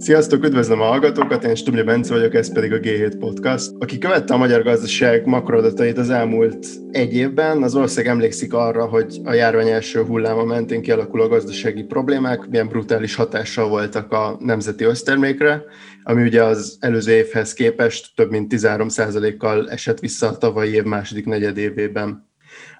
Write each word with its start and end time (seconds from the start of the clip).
Sziasztok, 0.00 0.44
üdvözlöm 0.44 0.80
a 0.80 0.84
hallgatókat, 0.84 1.44
én 1.44 1.54
Stubli 1.54 1.82
Bence 1.82 2.14
vagyok, 2.14 2.34
ez 2.34 2.52
pedig 2.52 2.72
a 2.72 2.78
G7 2.78 3.14
Podcast. 3.18 3.70
Aki 3.78 3.98
követte 3.98 4.34
a 4.34 4.36
magyar 4.36 4.62
gazdaság 4.62 5.26
makroadatait 5.26 5.98
az 5.98 6.10
elmúlt 6.10 6.66
egy 6.90 7.14
évben, 7.14 7.62
az 7.62 7.74
ország 7.74 8.06
emlékszik 8.06 8.54
arra, 8.54 8.86
hogy 8.86 9.20
a 9.24 9.32
járvány 9.32 9.68
első 9.68 10.02
hulláma 10.02 10.44
mentén 10.44 10.82
kialakuló 10.82 11.26
gazdasági 11.26 11.82
problémák 11.82 12.48
milyen 12.48 12.68
brutális 12.68 13.14
hatással 13.14 13.68
voltak 13.68 14.12
a 14.12 14.36
nemzeti 14.40 14.84
össztermékre, 14.84 15.62
ami 16.02 16.22
ugye 16.22 16.42
az 16.42 16.76
előző 16.80 17.12
évhez 17.12 17.52
képest 17.52 18.10
több 18.14 18.30
mint 18.30 18.52
13%-kal 18.54 19.70
esett 19.70 19.98
vissza 19.98 20.28
a 20.28 20.38
tavalyi 20.38 20.74
év 20.74 20.84
második 20.84 21.26
negyedévében. 21.26 22.26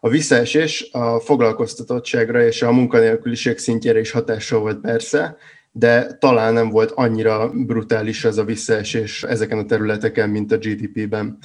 A 0.01 0.09
visszaesés 0.09 0.89
a 0.93 1.21
foglalkoztatottságra 1.21 2.43
és 2.43 2.63
a 2.63 2.73
munkanélküliség 2.73 3.59
szintjére 3.59 4.01
is 4.01 4.11
hatással 4.11 4.61
volt 4.61 4.81
persze, 4.81 5.37
de 5.79 6.17
talán 6.19 6.53
nem 6.53 6.69
volt 6.69 6.91
annyira 6.91 7.51
brutális 7.55 8.25
ez 8.25 8.39
a 8.39 8.45
visszaesés 8.45 9.23
ezeken 9.23 9.59
a 9.59 9.65
területeken, 9.65 10.31
mint 10.31 10.53
a 10.53 10.57
GDP-ben. 10.57 11.39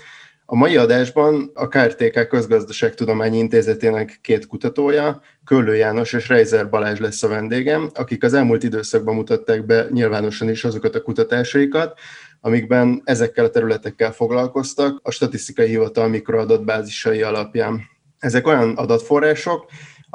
A 0.45 0.55
mai 0.55 0.77
adásban 0.77 1.51
a 1.53 1.67
KRTK 1.67 2.27
Közgazdaságtudományi 2.27 3.37
Intézetének 3.37 4.19
két 4.21 4.47
kutatója, 4.47 5.21
Köllő 5.45 5.75
János 5.75 6.13
és 6.13 6.27
Reizer 6.27 6.69
Balázs 6.69 6.99
lesz 6.99 7.23
a 7.23 7.27
vendégem, 7.27 7.89
akik 7.93 8.23
az 8.23 8.33
elmúlt 8.33 8.63
időszakban 8.63 9.15
mutatták 9.15 9.65
be 9.65 9.87
nyilvánosan 9.91 10.49
is 10.49 10.63
azokat 10.63 10.95
a 10.95 11.01
kutatásaikat, 11.01 11.99
amikben 12.41 13.01
ezekkel 13.05 13.45
a 13.45 13.49
területekkel 13.49 14.11
foglalkoztak 14.11 14.99
a 15.03 15.11
statisztikai 15.11 15.67
hivatal 15.67 16.07
mikroadatbázisai 16.07 17.21
alapján. 17.21 17.81
Ezek 18.19 18.47
olyan 18.47 18.75
adatforrások, 18.75 19.65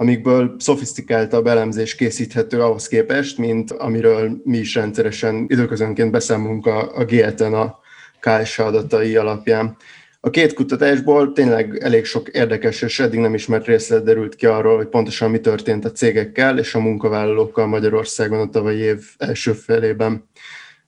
amikből 0.00 0.54
szofisztikáltabb 0.58 1.46
elemzés 1.46 1.94
készíthető 1.94 2.62
ahhoz 2.62 2.88
képest, 2.88 3.38
mint 3.38 3.70
amiről 3.70 4.40
mi 4.44 4.56
is 4.58 4.74
rendszeresen 4.74 5.44
időközönként 5.48 6.10
beszámolunk 6.10 6.66
a, 6.66 6.96
a 6.96 7.04
GLTN 7.04 7.52
a 7.52 7.78
KSA 8.20 8.64
adatai 8.64 9.16
alapján. 9.16 9.76
A 10.20 10.30
két 10.30 10.52
kutatásból 10.52 11.32
tényleg 11.32 11.78
elég 11.82 12.04
sok 12.04 12.28
érdekes 12.28 12.82
és 12.82 13.00
eddig 13.00 13.18
nem 13.18 13.34
ismert 13.34 13.66
részlet 13.66 14.04
derült 14.04 14.34
ki 14.34 14.46
arról, 14.46 14.76
hogy 14.76 14.88
pontosan 14.88 15.30
mi 15.30 15.40
történt 15.40 15.84
a 15.84 15.92
cégekkel 15.92 16.58
és 16.58 16.74
a 16.74 16.80
munkavállalókkal 16.80 17.66
Magyarországon 17.66 18.40
a 18.40 18.50
tavalyi 18.50 18.80
év 18.80 19.04
első 19.16 19.52
felében. 19.52 20.28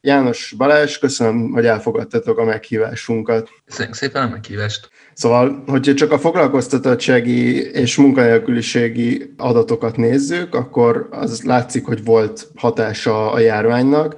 János 0.00 0.54
Balázs, 0.56 0.98
köszönöm, 0.98 1.50
hogy 1.50 1.66
elfogadtatok 1.66 2.38
a 2.38 2.44
meghívásunkat. 2.44 3.48
Köszönjük 3.64 3.94
szépen 3.94 4.22
a 4.22 4.28
meghívást. 4.28 4.90
Szóval, 5.20 5.62
hogyha 5.66 5.94
csak 5.94 6.12
a 6.12 6.18
foglalkoztatottsági 6.18 7.70
és 7.72 7.96
munkanélküliségi 7.96 9.34
adatokat 9.36 9.96
nézzük, 9.96 10.54
akkor 10.54 11.08
az 11.10 11.42
látszik, 11.42 11.84
hogy 11.84 12.04
volt 12.04 12.48
hatása 12.56 13.32
a 13.32 13.38
járványnak, 13.38 14.16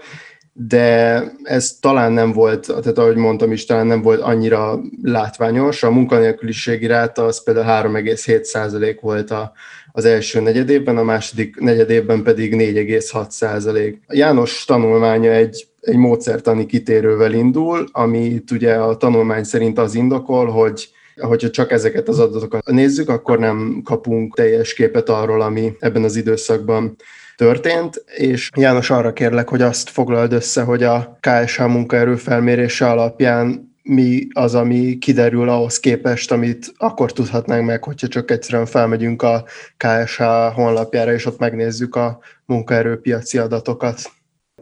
de 0.53 1.23
ez 1.43 1.77
talán 1.81 2.13
nem 2.13 2.33
volt, 2.33 2.67
tehát 2.67 2.99
ahogy 2.99 3.17
mondtam 3.17 3.53
is, 3.53 3.65
talán 3.65 3.87
nem 3.87 4.03
volt 4.03 4.21
annyira 4.21 4.81
látványos. 5.03 5.83
A 5.83 5.91
munkanélküliségi 5.91 6.87
ráta 6.87 7.25
az 7.25 7.43
például 7.43 8.01
3,7% 8.01 8.99
volt 9.01 9.31
a, 9.31 9.53
az 9.93 10.05
első 10.05 10.41
negyedében, 10.41 10.97
a 10.97 11.03
második 11.03 11.61
negyedében 11.61 12.23
pedig 12.23 12.55
4,6%. 12.55 13.95
János 14.09 14.65
tanulmánya 14.65 15.31
egy 15.31 15.67
egy 15.83 15.97
módszertani 15.97 16.67
kitérővel 16.67 17.33
indul, 17.33 17.87
amit 17.93 18.51
ugye 18.51 18.75
a 18.75 18.97
tanulmány 18.97 19.45
szerint 19.45 19.79
az 19.79 19.95
indokol, 19.95 20.47
hogy 20.47 20.89
hogyha 21.17 21.51
csak 21.51 21.73
ezeket 21.73 22.09
az 22.09 22.19
adatokat 22.19 22.67
nézzük, 22.67 23.09
akkor 23.09 23.39
nem 23.39 23.81
kapunk 23.85 24.35
teljes 24.35 24.75
képet 24.75 25.09
arról, 25.09 25.41
ami 25.41 25.73
ebben 25.79 26.05
az 26.05 26.17
időszakban 26.17 26.97
történt, 27.37 28.05
és 28.17 28.51
János 28.57 28.91
arra 28.91 29.13
kérlek, 29.13 29.49
hogy 29.49 29.63
azt 29.63 29.89
foglald 29.89 30.33
össze, 30.33 30.63
hogy 30.63 30.83
a 30.83 31.19
KSH 31.21 31.67
munkaerő 31.67 32.17
felmérése 32.17 32.91
alapján 32.91 33.71
mi 33.83 34.27
az, 34.33 34.55
ami 34.55 34.99
kiderül 34.99 35.49
ahhoz 35.49 35.81
képest, 35.81 36.33
amit 36.33 36.73
akkor 36.77 37.13
tudhatnánk 37.13 37.67
meg, 37.67 37.85
hogyha 37.85 38.09
csak 38.09 38.31
egyszerűen 38.31 38.67
felmegyünk 38.67 39.23
a 39.23 39.45
KSH 39.77 40.23
honlapjára, 40.55 41.13
és 41.13 41.27
ott 41.27 41.39
megnézzük 41.39 41.97
a 41.97 42.19
munkaerőpiaci 42.45 43.39
adatokat. 43.39 44.01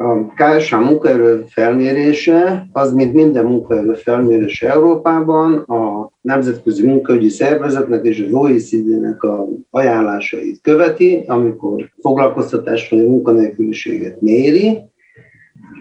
A 0.03 0.33
KSH 0.35 0.77
munkaerő 0.77 1.45
felmérése, 1.49 2.69
az 2.73 2.93
mint 2.93 3.13
minden 3.13 3.45
munkaerő 3.45 3.93
felmérés 3.93 4.63
Európában, 4.63 5.59
a 5.59 6.11
Nemzetközi 6.21 6.87
Munkaügyi 6.87 7.29
Szervezetnek 7.29 8.05
és 8.05 8.25
az 8.27 8.33
OECD-nek 8.33 9.23
a 9.23 9.49
ajánlásait 9.71 10.61
követi, 10.63 11.25
amikor 11.27 11.91
foglalkoztatás 12.01 12.89
vagy 12.89 13.07
munkanélküliséget 13.07 14.21
méri. 14.21 14.79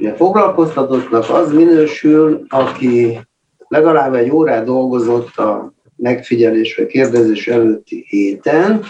A 0.02 0.16
foglalkoztatottnak 0.16 1.30
az 1.30 1.54
minősül, 1.54 2.46
aki 2.50 3.20
legalább 3.68 4.14
egy 4.14 4.32
órát 4.32 4.66
dolgozott 4.66 5.38
a 5.38 5.74
megfigyelés 5.96 6.76
vagy 6.76 6.88
kérdezés 6.88 7.48
előtti 7.48 8.06
héten, 8.08 8.82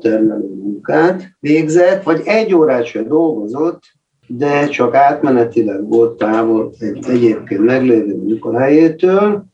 termelő 0.00 0.54
munkát 0.54 1.22
végzett, 1.40 2.02
vagy 2.02 2.22
egy 2.24 2.54
órát 2.54 2.84
sem 2.84 3.08
dolgozott, 3.08 3.80
de 4.26 4.68
csak 4.68 4.94
átmenetileg 4.94 5.88
volt 5.88 6.18
távol 6.18 6.72
egy 6.78 7.04
egyébként 7.08 7.60
meglévő 7.60 8.16
munkahelyétől, 8.16 9.44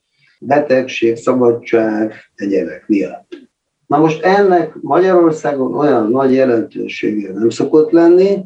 betegség, 0.41 1.17
szabadság, 1.17 2.15
egyebek 2.35 2.85
miatt. 2.87 3.47
Na 3.87 3.99
most 3.99 4.23
ennek 4.23 4.75
Magyarországon 4.81 5.75
olyan 5.75 6.11
nagy 6.11 6.33
jelentősége 6.33 7.33
nem 7.33 7.49
szokott 7.49 7.91
lenni, 7.91 8.45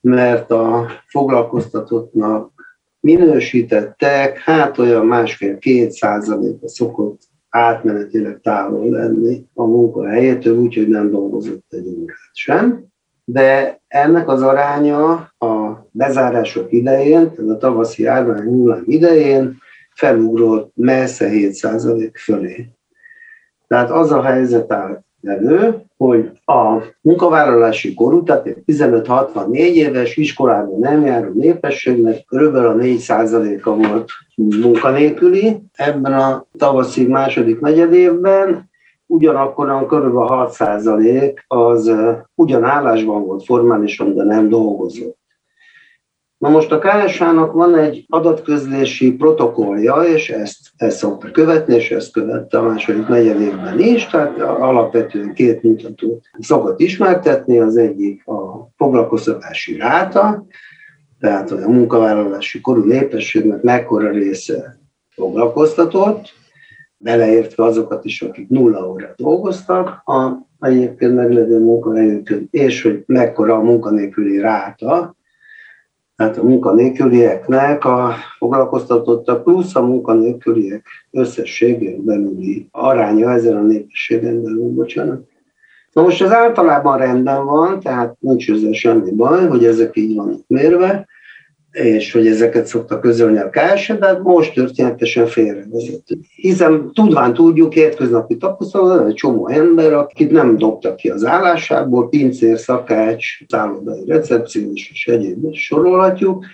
mert 0.00 0.50
a 0.50 0.86
foglalkoztatottnak 1.06 2.52
minősítettek, 3.00 4.38
hát 4.38 4.78
olyan 4.78 5.06
másfél-két 5.06 5.90
százaléka 5.90 6.68
szokott 6.68 7.20
átmenetileg 7.48 8.40
távol 8.42 8.90
lenni 8.90 9.46
a 9.54 9.64
munkahelyétől, 9.64 10.58
úgyhogy 10.58 10.88
nem 10.88 11.10
dolgozott 11.10 11.64
egy 11.68 11.86
órát 11.86 12.16
sem 12.32 12.89
de 13.32 13.80
ennek 13.88 14.28
az 14.28 14.42
aránya 14.42 15.10
a 15.38 15.86
bezárások 15.90 16.72
idején, 16.72 17.30
tehát 17.34 17.50
a 17.50 17.56
tavaszi 17.56 18.02
járvány 18.02 18.44
hullám 18.44 18.82
idején 18.86 19.58
felugrott 19.94 20.72
messze 20.74 21.28
7% 21.30 22.10
fölé. 22.14 22.68
Tehát 23.68 23.90
az 23.90 24.12
a 24.12 24.22
helyzet 24.22 24.72
állt 24.72 25.04
elő, 25.22 25.82
hogy 25.96 26.30
a 26.44 26.82
munkavállalási 27.00 27.94
korú, 27.94 28.22
tehát 28.22 28.46
15-64 28.66 29.52
éves 29.54 30.16
iskolában 30.16 30.78
nem 30.78 31.04
járó 31.04 31.32
népességnek 31.32 32.24
körülbelül 32.24 32.68
a 32.68 32.74
4%-a 32.74 33.70
volt 33.70 34.10
munkanélküli. 34.34 35.62
Ebben 35.74 36.12
a 36.12 36.46
tavaszi 36.58 37.06
második 37.06 37.60
negyedévben 37.60 38.69
ugyanakkor 39.10 39.68
a 39.68 39.86
kb. 39.86 40.14
6% 40.14 41.36
az 41.46 41.92
ugyanállásban 42.34 43.24
volt 43.24 43.44
formálisan, 43.44 44.14
de 44.14 44.24
nem 44.24 44.48
dolgozott. 44.48 45.18
Na 46.38 46.48
most 46.48 46.72
a 46.72 46.78
KSH-nak 46.78 47.52
van 47.52 47.78
egy 47.78 48.04
adatközlési 48.08 49.12
protokollja, 49.12 49.94
és 49.94 50.30
ezt, 50.30 50.58
ezt 50.76 50.96
szokta 50.96 51.30
követni, 51.30 51.74
és 51.74 51.90
ezt 51.90 52.12
követte 52.12 52.58
a 52.58 52.62
második 52.62 53.08
negyed 53.08 53.80
is, 53.80 54.06
tehát 54.06 54.40
alapvetően 54.40 55.34
két 55.34 55.62
mutatót 55.62 56.24
szokott 56.38 56.80
ismertetni, 56.80 57.58
az 57.60 57.76
egyik 57.76 58.26
a 58.26 58.70
foglalkoztatási 58.76 59.76
ráta, 59.76 60.46
tehát 61.20 61.50
a 61.50 61.68
munkavállalási 61.68 62.60
korú 62.60 62.84
népességnek 62.84 63.62
mekkora 63.62 64.10
része 64.10 64.78
foglalkoztatott, 65.08 66.32
beleértve 67.02 67.64
azokat 67.64 68.04
is, 68.04 68.22
akik 68.22 68.48
nulla 68.48 68.88
órát 68.88 69.16
dolgoztak 69.16 70.02
a 70.04 70.48
egyébként 70.60 71.14
meglévő 71.14 71.58
munkahelyükön, 71.58 72.48
és 72.50 72.82
hogy 72.82 73.02
mekkora 73.06 73.54
a 73.54 73.62
munkanélküli 73.62 74.40
ráta, 74.40 75.14
tehát 76.16 76.36
a 76.36 76.42
munkanélkülieknek 76.42 77.84
a 77.84 78.14
foglalkoztatottak 78.38 79.44
plusz 79.44 79.76
a 79.76 79.82
munkanélküliek 79.82 80.86
összességén 81.10 82.04
belüli 82.04 82.68
aránya 82.70 83.30
ezen 83.30 83.56
a 83.56 83.62
népességen 83.62 84.42
belül, 84.42 84.68
bocsánat. 84.68 85.28
Na 85.92 86.02
most 86.02 86.22
ez 86.22 86.32
általában 86.32 86.98
rendben 86.98 87.44
van, 87.44 87.80
tehát 87.80 88.16
nincs 88.18 88.50
ezzel 88.50 88.72
semmi 88.72 89.10
baj, 89.10 89.46
hogy 89.46 89.64
ezek 89.64 89.96
így 89.96 90.14
vannak 90.14 90.40
mérve, 90.46 91.06
és 91.72 92.12
hogy 92.12 92.26
ezeket 92.26 92.66
szokta 92.66 93.00
közölni 93.00 93.38
a 93.38 93.50
KSE, 93.50 93.94
de 93.94 94.06
hát 94.06 94.22
most 94.22 94.54
történetesen 94.54 95.26
félrevezető. 95.26 96.18
Hiszen 96.34 96.90
tudván 96.92 97.34
tudjuk, 97.34 97.72
hétköznapi 97.72 98.36
tapasztalat, 98.36 99.08
egy 99.08 99.14
csomó 99.14 99.48
ember, 99.48 99.92
akit 99.92 100.30
nem 100.30 100.56
dobtak 100.56 100.96
ki 100.96 101.08
az 101.08 101.24
állásából, 101.24 102.08
pincér, 102.08 102.58
szakács, 102.58 103.26
szállodai 103.48 104.04
recepciós 104.06 104.90
és 104.90 105.06
egyéb 105.06 105.54
sorolhatjuk, 105.54 106.44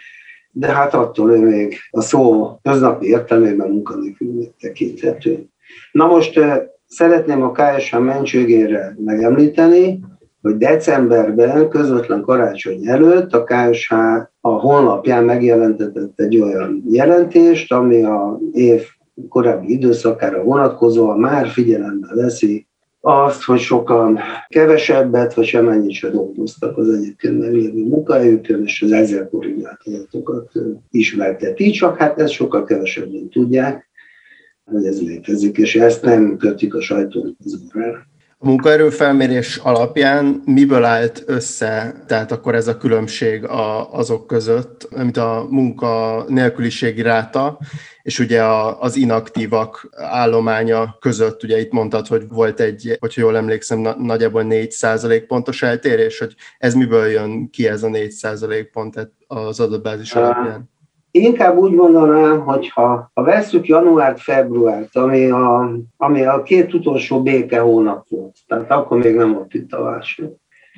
de 0.50 0.66
hát 0.66 0.94
attól 0.94 1.32
ő 1.32 1.38
még 1.38 1.76
a 1.90 2.00
szó 2.00 2.50
köznapi 2.62 3.06
értelmében 3.06 3.70
munkanélkülnek 3.70 4.48
tekinthető. 4.60 5.46
Na 5.92 6.06
most 6.06 6.40
szeretném 6.86 7.42
a 7.42 7.52
KSH 7.52 7.98
mentségére 7.98 8.96
megemlíteni, 9.04 10.00
hogy 10.42 10.56
decemberben, 10.56 11.68
közvetlen 11.68 12.22
karácsony 12.22 12.88
előtt 12.88 13.32
a 13.32 13.44
KSH 13.44 13.94
a 14.46 14.58
honlapján 14.58 15.24
megjelentetett 15.24 16.20
egy 16.20 16.40
olyan 16.40 16.82
jelentést, 16.88 17.72
ami 17.72 18.02
a 18.02 18.38
év 18.52 18.82
korábbi 19.28 19.72
időszakára 19.72 20.42
vonatkozóan 20.42 21.18
már 21.18 21.46
figyelembe 21.48 22.14
veszi 22.14 22.66
azt, 23.00 23.42
hogy 23.42 23.58
sokan 23.58 24.18
kevesebbet, 24.48 25.34
vagy 25.34 25.44
semennyit 25.44 25.92
se 25.92 26.08
dolgoztak 26.08 26.78
az 26.78 26.88
egyébként 26.88 27.38
meglévő 27.38 27.84
munkahelyükön, 27.84 28.62
és 28.62 28.82
az 28.82 28.92
ezzel 28.92 29.28
korrigált 29.28 29.80
adatokat 29.84 30.52
ismerteti, 30.90 31.70
csak 31.70 31.96
hát 31.96 32.18
ezt 32.18 32.32
sokkal 32.32 32.64
kevesebben 32.64 33.28
tudják, 33.28 33.88
hogy 34.64 34.86
ez 34.86 35.02
létezik, 35.02 35.56
és 35.58 35.76
ezt 35.76 36.02
nem 36.02 36.36
kötik 36.36 36.74
a 36.74 36.80
sajtónak 36.80 37.34
az 37.44 37.60
órára. 37.74 38.06
A 38.38 38.46
munkaerőfelmérés 38.46 39.56
alapján 39.56 40.42
miből 40.44 40.84
állt 40.84 41.22
össze, 41.26 42.02
tehát 42.06 42.32
akkor 42.32 42.54
ez 42.54 42.68
a 42.68 42.76
különbség 42.76 43.44
a, 43.44 43.92
azok 43.92 44.26
között, 44.26 44.88
amit 44.90 45.16
a 45.16 45.46
munka 45.50 46.24
nélküliségi 46.28 47.02
ráta, 47.02 47.58
és 48.02 48.18
ugye 48.18 48.42
a, 48.42 48.80
az 48.80 48.96
inaktívak 48.96 49.88
állománya 49.96 50.96
között, 51.00 51.42
ugye 51.42 51.60
itt 51.60 51.72
mondtad, 51.72 52.06
hogy 52.06 52.28
volt 52.28 52.60
egy, 52.60 52.96
hogyha 53.00 53.20
jól 53.20 53.36
emlékszem, 53.36 53.78
na, 53.78 53.96
nagyjából 53.98 54.42
4 54.42 55.26
pontos 55.26 55.62
eltérés, 55.62 56.18
hogy 56.18 56.34
ez 56.58 56.74
miből 56.74 57.06
jön 57.06 57.50
ki 57.50 57.68
ez 57.68 57.82
a 57.82 57.88
4 57.88 58.70
pont 58.72 59.10
az 59.26 59.60
adatbázis 59.60 60.12
alapján? 60.12 60.70
Inkább 61.22 61.56
úgy 61.56 61.72
mondanám, 61.72 62.40
hogy 62.40 62.68
ha, 62.68 63.10
ha 63.14 63.22
veszük 63.22 63.66
január-februárt, 63.66 64.96
ami 64.96 65.30
a, 65.30 65.70
ami 65.96 66.22
a 66.22 66.42
két 66.42 66.74
utolsó 66.74 67.22
béke 67.22 67.60
hónap 67.60 68.08
volt, 68.08 68.36
tehát 68.46 68.70
akkor 68.70 68.98
még 68.98 69.14
nem 69.14 69.32
volt 69.32 69.54
itt 69.54 69.72
a 69.72 69.82
válság, 69.82 70.30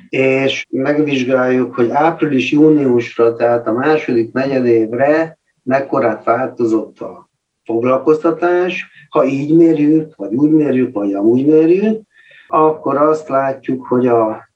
és 0.09 0.65
megvizsgáljuk, 0.69 1.75
hogy 1.75 1.89
április-júniusra, 1.89 3.33
tehát 3.35 3.67
a 3.67 3.71
második 3.71 4.31
negyedévre 4.33 5.37
mekkorát 5.63 6.23
változott 6.23 6.99
a 6.99 7.29
foglalkoztatás, 7.63 8.87
ha 9.09 9.25
így 9.25 9.55
mérjük, 9.55 10.15
vagy 10.15 10.33
úgy 10.33 10.51
mérjük, 10.51 10.93
vagy 10.93 11.13
amúgy 11.13 11.45
mérjük, 11.45 12.01
akkor 12.47 12.97
azt 12.97 13.29
látjuk, 13.29 13.85
hogy 13.85 14.07
a 14.07 14.48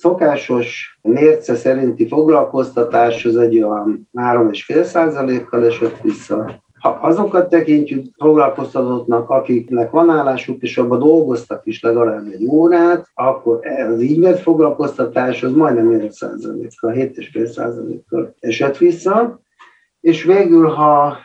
szokásos 0.00 0.98
mérce 1.02 1.54
szerinti 1.54 2.06
foglalkoztatás 2.06 3.24
az 3.24 3.36
egy 3.36 3.62
olyan 3.62 4.08
3,5 4.14 4.82
százalékkal 4.82 5.64
esett 5.64 6.00
vissza. 6.00 6.62
Ha 6.80 6.88
azokat 6.88 7.48
tekintjük 7.48 8.06
foglalkoztatottnak, 8.16 9.30
akiknek 9.30 9.90
van 9.90 10.10
állásuk, 10.10 10.62
és 10.62 10.78
abban 10.78 10.98
dolgoztak 10.98 11.66
is 11.66 11.82
legalább 11.82 12.26
egy 12.32 12.46
órát, 12.46 13.06
akkor 13.14 13.60
az 13.92 14.00
így 14.00 14.20
vett 14.20 14.38
foglalkoztatás 14.38 15.42
az 15.42 15.52
majdnem 15.52 15.90
1 15.90 16.10
százalékkal, 16.10 16.92
7,5 16.92 17.44
százalékkal 17.44 18.34
esett 18.40 18.76
vissza. 18.76 19.40
És 20.00 20.24
végül, 20.24 20.66
ha 20.66 21.16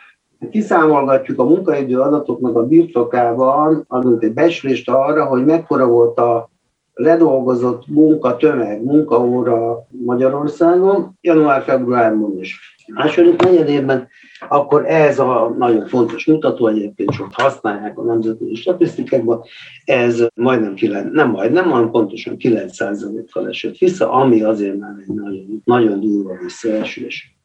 kiszámolgatjuk 0.50 1.38
a 1.38 1.44
munkaidő 1.44 2.00
adatoknak 2.00 2.56
a 2.56 2.66
birtokában, 2.66 3.84
adunk 3.88 4.22
egy 4.22 4.32
becslést 4.32 4.90
arra, 4.90 5.24
hogy 5.24 5.44
mekkora 5.44 5.86
volt 5.86 6.18
a 6.18 6.54
ledolgozott 6.96 7.86
munka 7.86 8.36
tömeg, 8.36 8.84
munkaóra 8.84 9.86
Magyarországon, 9.88 11.18
január-februárban 11.20 12.38
is. 12.38 12.76
Második 12.94 13.42
negyedében 13.42 14.08
akkor 14.48 14.86
ez 14.86 15.18
a 15.18 15.54
nagyon 15.58 15.86
fontos 15.86 16.26
mutató, 16.26 16.66
egyébként 16.66 17.12
sok 17.12 17.28
használják 17.32 17.98
a 17.98 18.02
nemzetközi 18.02 18.54
statisztikákban, 18.54 19.42
ez 19.84 20.26
majdnem 20.34 20.74
9, 20.74 21.12
nem 21.12 21.30
majdnem, 21.30 21.70
hanem 21.70 21.90
pontosan 21.90 22.36
9%-kal 22.38 23.48
esett 23.48 23.76
vissza, 23.76 24.12
ami 24.12 24.42
azért 24.42 24.78
már 24.78 24.94
egy 25.06 25.14
nagyon, 25.14 25.62
nagyon 25.64 26.00
durva 26.00 26.38
visszaesés. 26.42 27.36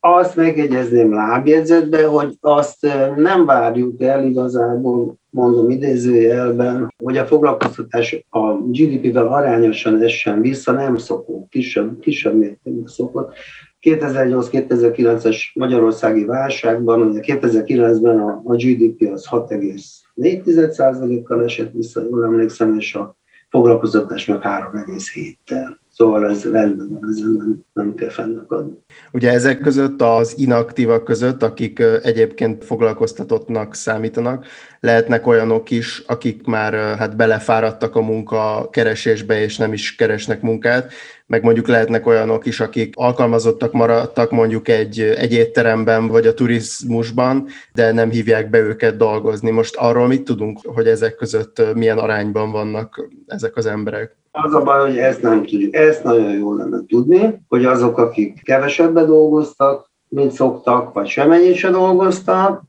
Azt 0.00 0.36
megjegyezném 0.36 1.14
lábjegyzetbe, 1.14 2.06
hogy 2.06 2.36
azt 2.40 2.86
nem 3.16 3.46
várjuk 3.46 4.02
el 4.02 4.24
igazából, 4.24 5.19
mondom 5.30 5.70
idézőjelben, 5.70 6.94
hogy 7.04 7.16
a 7.16 7.26
foglalkoztatás 7.26 8.26
a 8.28 8.52
GDP-vel 8.52 9.26
arányosan 9.26 10.02
essen 10.02 10.40
vissza, 10.40 10.72
nem 10.72 10.96
szokott, 10.96 11.48
kisebb, 11.48 12.00
kisebb 12.00 12.34
mértékben 12.34 12.86
szokott. 12.86 13.34
2008-2009-es 13.80 15.36
magyarországi 15.54 16.24
válságban, 16.24 17.00
ugye 17.00 17.20
2009-ben 17.22 18.18
a, 18.18 18.42
a 18.44 18.54
GDP 18.54 19.10
az 19.12 19.26
6,4%-kal 19.30 21.44
esett 21.44 21.72
vissza, 21.72 22.02
jól 22.02 22.24
emlékszem, 22.24 22.78
és 22.78 22.94
a 22.94 23.16
foglalkoztatás 23.48 24.26
meg 24.26 24.38
3,7-tel. 24.42 25.79
Szóval 26.00 26.30
ez 26.30 26.44
rendben 26.44 26.88
van, 26.88 27.10
ezen 27.10 27.30
nem, 27.30 27.64
nem 27.72 27.94
kell 27.94 28.08
fennakadni. 28.08 28.72
Ugye 29.12 29.30
ezek 29.30 29.60
között 29.60 30.02
az 30.02 30.34
inaktívak 30.38 31.04
között, 31.04 31.42
akik 31.42 31.82
egyébként 32.02 32.64
foglalkoztatottnak 32.64 33.74
számítanak, 33.74 34.46
lehetnek 34.80 35.26
olyanok 35.26 35.70
is, 35.70 36.02
akik 36.06 36.46
már 36.46 36.72
hát 36.72 37.16
belefáradtak 37.16 37.96
a 37.96 38.00
munka 38.00 38.68
keresésbe, 38.70 39.40
és 39.40 39.56
nem 39.56 39.72
is 39.72 39.94
keresnek 39.94 40.40
munkát, 40.40 40.92
meg 41.30 41.42
mondjuk 41.42 41.68
lehetnek 41.68 42.06
olyanok 42.06 42.46
is, 42.46 42.60
akik 42.60 42.94
alkalmazottak 42.96 43.72
maradtak 43.72 44.30
mondjuk 44.30 44.68
egy, 44.68 45.00
egy 45.00 45.32
étteremben, 45.32 46.08
vagy 46.08 46.26
a 46.26 46.34
turizmusban, 46.34 47.46
de 47.72 47.92
nem 47.92 48.10
hívják 48.10 48.50
be 48.50 48.58
őket 48.58 48.96
dolgozni. 48.96 49.50
Most 49.50 49.76
arról 49.76 50.06
mit 50.06 50.22
tudunk, 50.22 50.58
hogy 50.64 50.86
ezek 50.86 51.14
között 51.14 51.62
milyen 51.74 51.98
arányban 51.98 52.50
vannak 52.50 53.08
ezek 53.26 53.56
az 53.56 53.66
emberek? 53.66 54.16
Az 54.30 54.54
a 54.54 54.62
baj, 54.62 54.88
hogy 54.88 54.98
ezt 54.98 55.22
nem 55.22 55.42
tudjuk. 55.42 55.74
Ezt 55.74 56.04
nagyon 56.04 56.32
jól 56.32 56.56
lenne 56.56 56.78
tudni, 56.86 57.40
hogy 57.48 57.64
azok, 57.64 57.98
akik 57.98 58.42
kevesebbet 58.42 59.06
dolgoztak, 59.06 59.90
mint 60.08 60.32
szoktak, 60.32 60.92
vagy 60.92 61.06
semennyit 61.06 61.54
se 61.54 61.70
dolgoztak, 61.70 62.62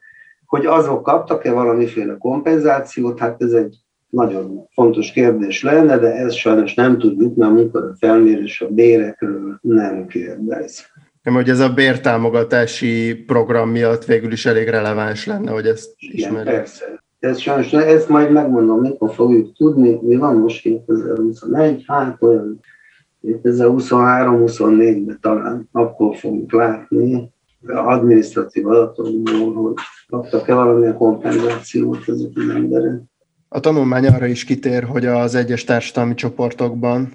hogy 0.45 0.65
azok 0.65 1.03
kaptak-e 1.03 1.51
valamiféle 1.51 2.17
kompenzációt, 2.17 3.19
hát 3.19 3.41
ez 3.41 3.51
egy 3.51 3.75
nagyon 4.11 4.67
fontos 4.73 5.11
kérdés 5.11 5.63
lenne, 5.63 5.97
de 5.97 6.13
ezt 6.13 6.35
sajnos 6.35 6.73
nem 6.73 6.97
tudjuk, 6.97 7.35
mert 7.35 7.75
a 7.75 7.95
felmérés 7.99 8.61
a 8.61 8.67
bérekről 8.69 9.57
nem 9.61 10.07
kérdez. 10.07 10.85
Nem, 11.23 11.33
hogy 11.33 11.49
ez 11.49 11.59
a 11.59 11.73
bértámogatási 11.73 13.13
program 13.13 13.69
miatt 13.69 14.05
végül 14.05 14.31
is 14.31 14.45
elég 14.45 14.67
releváns 14.67 15.25
lenne, 15.25 15.51
hogy 15.51 15.65
ezt 15.65 15.93
ismerjük. 15.97 16.53
persze. 16.53 17.03
Ez 17.19 17.39
sajnos, 17.39 17.73
ezt 17.73 18.09
majd 18.09 18.31
megmondom, 18.31 18.79
mikor 18.79 19.13
fogjuk 19.13 19.55
tudni, 19.57 19.99
mi 20.01 20.15
van 20.15 20.35
most 20.35 20.61
2021, 20.61 21.83
hát 21.87 22.21
olyan 22.21 22.59
2023-24-ben 23.23 25.17
talán 25.21 25.69
akkor 25.71 26.15
fogjuk 26.15 26.51
látni, 26.51 27.31
adminisztratív 27.67 28.67
adatokból, 28.67 29.53
hogy 29.53 29.73
kaptak-e 30.07 30.53
valamilyen 30.53 30.95
kompenzációt 30.95 31.99
ezek 32.07 32.31
az 32.33 32.49
emberek. 32.49 33.01
A 33.53 33.59
tanulmány 33.59 34.07
arra 34.07 34.25
is 34.25 34.43
kitér, 34.43 34.83
hogy 34.83 35.05
az 35.05 35.35
egyes 35.35 35.63
társadalmi 35.63 36.13
csoportokban 36.13 37.09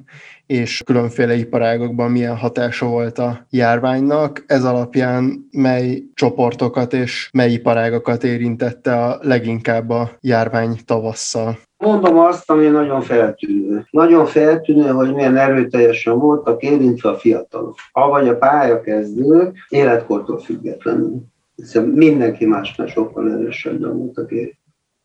és 0.46 0.82
különféle 0.84 1.34
iparágokban 1.34 2.10
milyen 2.10 2.36
hatása 2.36 2.86
volt 2.86 3.18
a 3.18 3.46
járványnak. 3.50 4.44
Ez 4.46 4.64
alapján 4.64 5.48
mely 5.50 6.02
csoportokat 6.14 6.92
és 6.92 7.30
mely 7.32 7.52
iparágokat 7.52 8.24
érintette 8.24 9.04
a 9.04 9.18
leginkább 9.22 9.90
a 9.90 10.10
járvány 10.20 10.78
tavasszal? 10.84 11.58
Mondom 11.78 12.18
azt, 12.18 12.50
ami 12.50 12.66
nagyon 12.66 13.00
feltűnő. 13.00 13.86
Nagyon 13.90 14.26
feltűnő, 14.26 14.88
hogy 14.88 15.14
milyen 15.14 15.36
erőteljesen 15.36 16.18
voltak 16.18 16.62
érintve 16.62 17.08
a 17.08 17.18
fiatalok. 17.18 17.74
Avagy 17.92 18.28
a 18.28 18.36
pályakezdők 18.36 19.66
életkortól 19.68 20.38
függetlenül. 20.38 21.22
Hiszen 21.54 21.84
mindenki 21.84 22.46
másnál 22.46 22.86
sokkal 22.86 23.32
erősebben 23.32 23.98
voltak 23.98 24.30
érintve. 24.30 24.64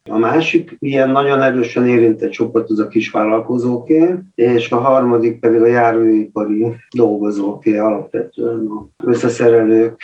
A 0.09 0.17
másik 0.17 0.75
ilyen 0.79 1.09
nagyon 1.09 1.41
erősen 1.41 1.87
érintett 1.87 2.29
csoport 2.29 2.69
az 2.69 2.79
a 2.79 2.87
kisvállalkozóké, 2.87 4.15
és 4.35 4.71
a 4.71 4.77
harmadik 4.77 5.39
pedig 5.39 5.61
a 5.61 5.65
járőipari 5.65 6.75
dolgozóké, 6.95 7.77
alapvetően 7.77 8.67
a 8.67 9.03
összeszerelők, 9.03 10.01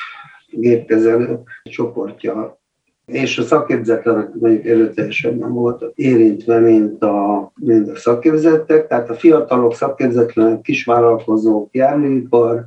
gépkezelők 0.49 1.49
csoportja. 1.63 2.59
És 3.05 3.37
a 3.37 3.43
szakképzetlenek 3.43 4.33
mondjuk 4.33 4.65
erőteljesebben 4.65 5.53
voltak 5.53 5.91
érintve, 5.95 6.59
mint 6.59 7.03
a, 7.03 7.51
mint 7.55 7.89
a 7.89 7.95
szakképzettek, 7.95 8.87
tehát 8.87 9.09
a 9.09 9.13
fiatalok, 9.13 9.73
szakképzetlenek, 9.73 10.61
kisvállalkozók, 10.61 11.75
járőipar, 11.75 12.65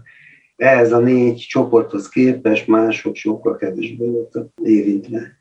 ehhez 0.56 0.92
a 0.92 0.98
négy 0.98 1.46
csoporthoz 1.48 2.08
képest 2.08 2.66
mások 2.66 3.14
sokkal 3.14 3.56
kevésbé 3.56 4.06
voltak 4.06 4.48
érintve. 4.62 5.38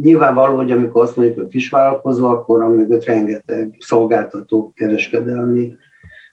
Nyilvánvaló, 0.00 0.56
hogy 0.56 0.70
amikor 0.70 1.02
azt 1.02 1.16
mondjuk, 1.16 1.38
hogy 1.38 1.48
kisvállalkozó, 1.48 2.28
akkor 2.28 2.62
amögött 2.62 3.04
rengeteg 3.04 3.76
szolgáltató 3.78 4.72
kereskedelmi 4.74 5.74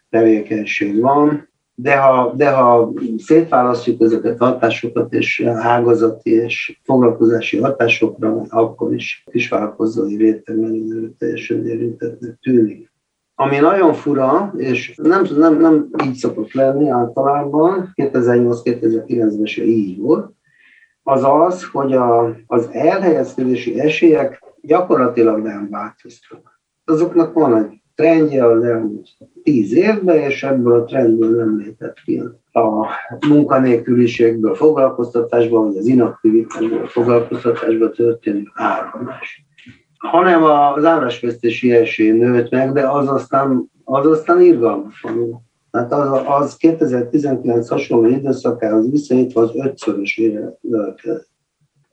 tevékenység 0.09 1.01
van, 1.01 1.49
de 1.81 1.97
ha, 1.97 2.33
de 2.35 2.49
ha 2.51 2.93
szétválasztjuk 3.17 4.01
ezeket 4.01 4.41
a 4.41 4.45
hatásokat 4.45 5.13
és 5.13 5.43
ágazati 5.45 6.31
és 6.31 6.79
foglalkozási 6.83 7.57
hatásokra, 7.57 8.41
akkor 8.49 8.93
is 8.93 9.23
kisvállalkozói 9.31 10.15
réteg 10.15 10.59
nagyon 10.59 10.91
erőteljesen 10.91 11.67
érintettnek 11.67 12.37
tűnik. 12.41 12.91
Ami 13.35 13.57
nagyon 13.57 13.93
fura, 13.93 14.53
és 14.57 14.95
nem, 15.03 15.27
nem, 15.37 15.59
nem 15.59 15.89
így 16.05 16.13
szokott 16.13 16.53
lenni 16.53 16.89
általában, 16.89 17.93
2008-2009-ben 17.95 19.45
se 19.45 19.63
így 19.63 19.99
volt, 19.99 20.31
az 21.09 21.23
az, 21.23 21.65
hogy 21.71 21.93
a, 21.93 22.35
az 22.47 22.69
elhelyezkedési 22.71 23.79
esélyek 23.79 24.43
gyakorlatilag 24.61 25.41
nem 25.41 25.67
változtak. 25.69 26.61
Azoknak 26.85 27.33
van 27.33 27.55
egy 27.57 27.81
trendje 27.95 28.45
az 28.45 28.63
elmúlt 28.63 29.07
tíz 29.43 29.73
évben, 29.73 30.17
és 30.17 30.43
ebből 30.43 30.79
a 30.79 30.83
trendből 30.83 31.35
nem 31.35 31.57
lépett 31.57 31.97
ki 32.05 32.21
a 32.51 32.85
munkanélküliségből 33.27 34.55
foglalkoztatásban, 34.55 35.65
vagy 35.65 35.77
az 35.77 35.87
inaktivitásból 35.87 36.87
foglalkoztatásban 36.87 37.91
történő 37.91 38.43
áramlás. 38.53 39.45
Hanem 39.97 40.43
az 40.43 40.85
árasvesztési 40.85 41.71
esély 41.71 42.11
nőtt 42.11 42.51
meg, 42.51 42.71
de 42.71 42.89
az 42.89 43.07
aztán, 43.07 43.71
az 43.83 44.05
aztán 44.05 44.41
irgalmatlanul. 44.41 45.41
Tehát 45.71 45.91
az, 45.91 46.21
az 46.27 46.55
2019 46.55 47.69
hasonló 47.69 48.07
időszakához 48.07 48.91
viszonyítva 48.91 49.41
az 49.41 49.51
ötszörösére 49.53 50.57
növekedett 50.61 51.29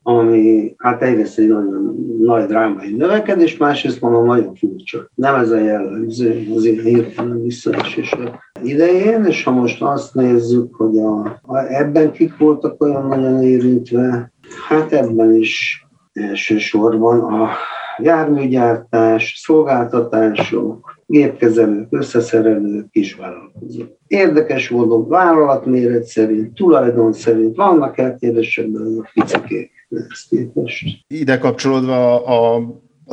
ami 0.08 0.74
hát 0.78 1.02
egyrészt 1.02 1.38
egy 1.38 1.48
nagyon 1.48 2.16
nagy 2.20 2.46
drámai 2.46 2.92
növekedés, 2.92 3.56
másrészt 3.56 4.00
mondom 4.00 4.26
nagyon 4.26 4.54
furcsa. 4.54 5.10
Nem 5.14 5.34
ez 5.34 5.50
a 5.50 5.58
jellemző 5.58 6.46
az 6.56 6.64
ilyen 6.64 6.84
hirtelen 6.84 7.42
visszaesések 7.42 8.52
idején, 8.62 9.24
és 9.24 9.44
ha 9.44 9.50
most 9.50 9.82
azt 9.82 10.14
nézzük, 10.14 10.74
hogy 10.74 10.98
a, 10.98 11.40
a, 11.42 11.56
ebben 11.68 12.12
kik 12.12 12.36
voltak 12.36 12.82
olyan 12.82 13.06
nagyon 13.06 13.42
érintve, 13.42 14.32
hát 14.68 14.92
ebben 14.92 15.34
is 15.34 15.86
elsősorban 16.12 17.20
a 17.20 17.48
járműgyártás, 17.98 19.34
szolgáltatások, 19.36 20.95
gépkezelők, 21.06 21.86
összeszerelők, 21.90 22.90
kisvállalkozók. 22.90 23.96
Érdekes 24.06 24.68
módon 24.68 25.08
vállalatméret 25.08 26.04
szerint, 26.04 26.54
tulajdon 26.54 27.12
szerint 27.12 27.56
vannak 27.56 27.98
eltérések, 27.98 28.66
a 28.74 29.10
picikék 29.14 29.70
ezt 29.88 30.28
képest. 30.28 31.04
Ide 31.08 31.38
kapcsolódva 31.38 32.24
a 32.24 32.62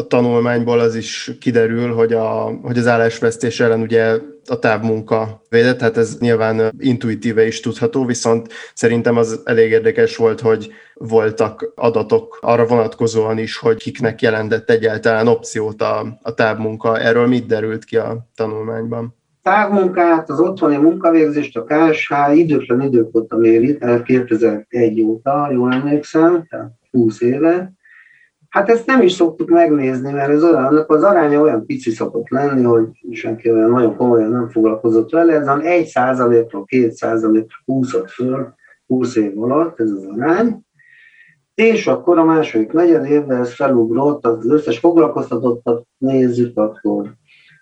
tanulmányból 0.01 0.79
az 0.79 0.95
is 0.95 1.31
kiderül, 1.39 1.93
hogy, 1.93 2.13
a, 2.13 2.59
hogy 2.61 2.77
az 2.77 2.87
állásvesztés 2.87 3.59
ellen 3.59 3.81
ugye 3.81 4.17
a 4.47 4.59
távmunka 4.59 5.41
védett, 5.49 5.79
hát 5.81 5.97
ez 5.97 6.17
nyilván 6.19 6.71
intuitíve 6.77 7.45
is 7.45 7.59
tudható, 7.59 8.05
viszont 8.05 8.53
szerintem 8.73 9.17
az 9.17 9.41
elég 9.45 9.71
érdekes 9.71 10.15
volt, 10.15 10.39
hogy 10.41 10.71
voltak 10.93 11.71
adatok 11.75 12.37
arra 12.41 12.65
vonatkozóan 12.65 13.37
is, 13.37 13.57
hogy 13.57 13.77
kiknek 13.77 14.21
jelentett 14.21 14.69
egyáltalán 14.69 15.27
opciót 15.27 15.81
a, 15.81 16.19
a 16.21 16.33
távmunka. 16.33 16.99
Erről 16.99 17.27
mit 17.27 17.45
derült 17.45 17.83
ki 17.83 17.97
a 17.97 18.27
tanulmányban? 18.35 19.15
távmunkát, 19.43 20.29
az 20.29 20.39
otthoni 20.39 20.77
munkavégzést 20.77 21.57
a 21.57 21.63
KSH 21.63 22.13
időtlen 22.35 22.81
idők 22.81 23.15
óta 23.15 23.37
méri, 23.37 23.77
tehát 23.77 24.03
2001 24.03 25.01
óta, 25.01 25.49
jól 25.51 25.73
emlékszem, 25.73 26.45
tehát 26.49 26.71
20 26.91 27.21
éve. 27.21 27.73
Hát 28.53 28.69
ezt 28.69 28.85
nem 28.85 29.01
is 29.01 29.11
szoktuk 29.11 29.49
megnézni, 29.49 30.11
mert 30.11 30.29
ez 30.29 30.43
olyan, 30.43 30.65
annak 30.65 30.91
az 30.91 31.03
aránya 31.03 31.41
olyan 31.41 31.65
pici 31.65 31.89
szokott 31.91 32.29
lenni, 32.29 32.63
hogy 32.63 32.87
senki 33.11 33.51
olyan 33.51 33.69
nagyon 33.69 33.95
komolyan 33.95 34.31
nem 34.31 34.49
foglalkozott 34.49 35.11
vele, 35.11 35.33
ez 35.33 35.47
1 35.47 35.85
százalékról 35.85 36.65
2 36.65 36.89
százalékra 36.91 37.55
húzott 37.65 38.09
föl 38.09 38.53
20 38.87 39.15
év 39.15 39.41
alatt 39.41 39.79
ez 39.79 39.89
az 39.89 40.05
arány. 40.05 40.59
És 41.53 41.87
akkor 41.87 42.17
a 42.17 42.23
második 42.23 42.71
negyed 42.71 43.05
évben 43.05 43.39
ez 43.39 43.53
felugrott, 43.53 44.25
az 44.25 44.49
összes 44.49 44.79
foglalkoztatottat 44.79 45.85
nézzük, 45.97 46.57
akkor 46.57 47.13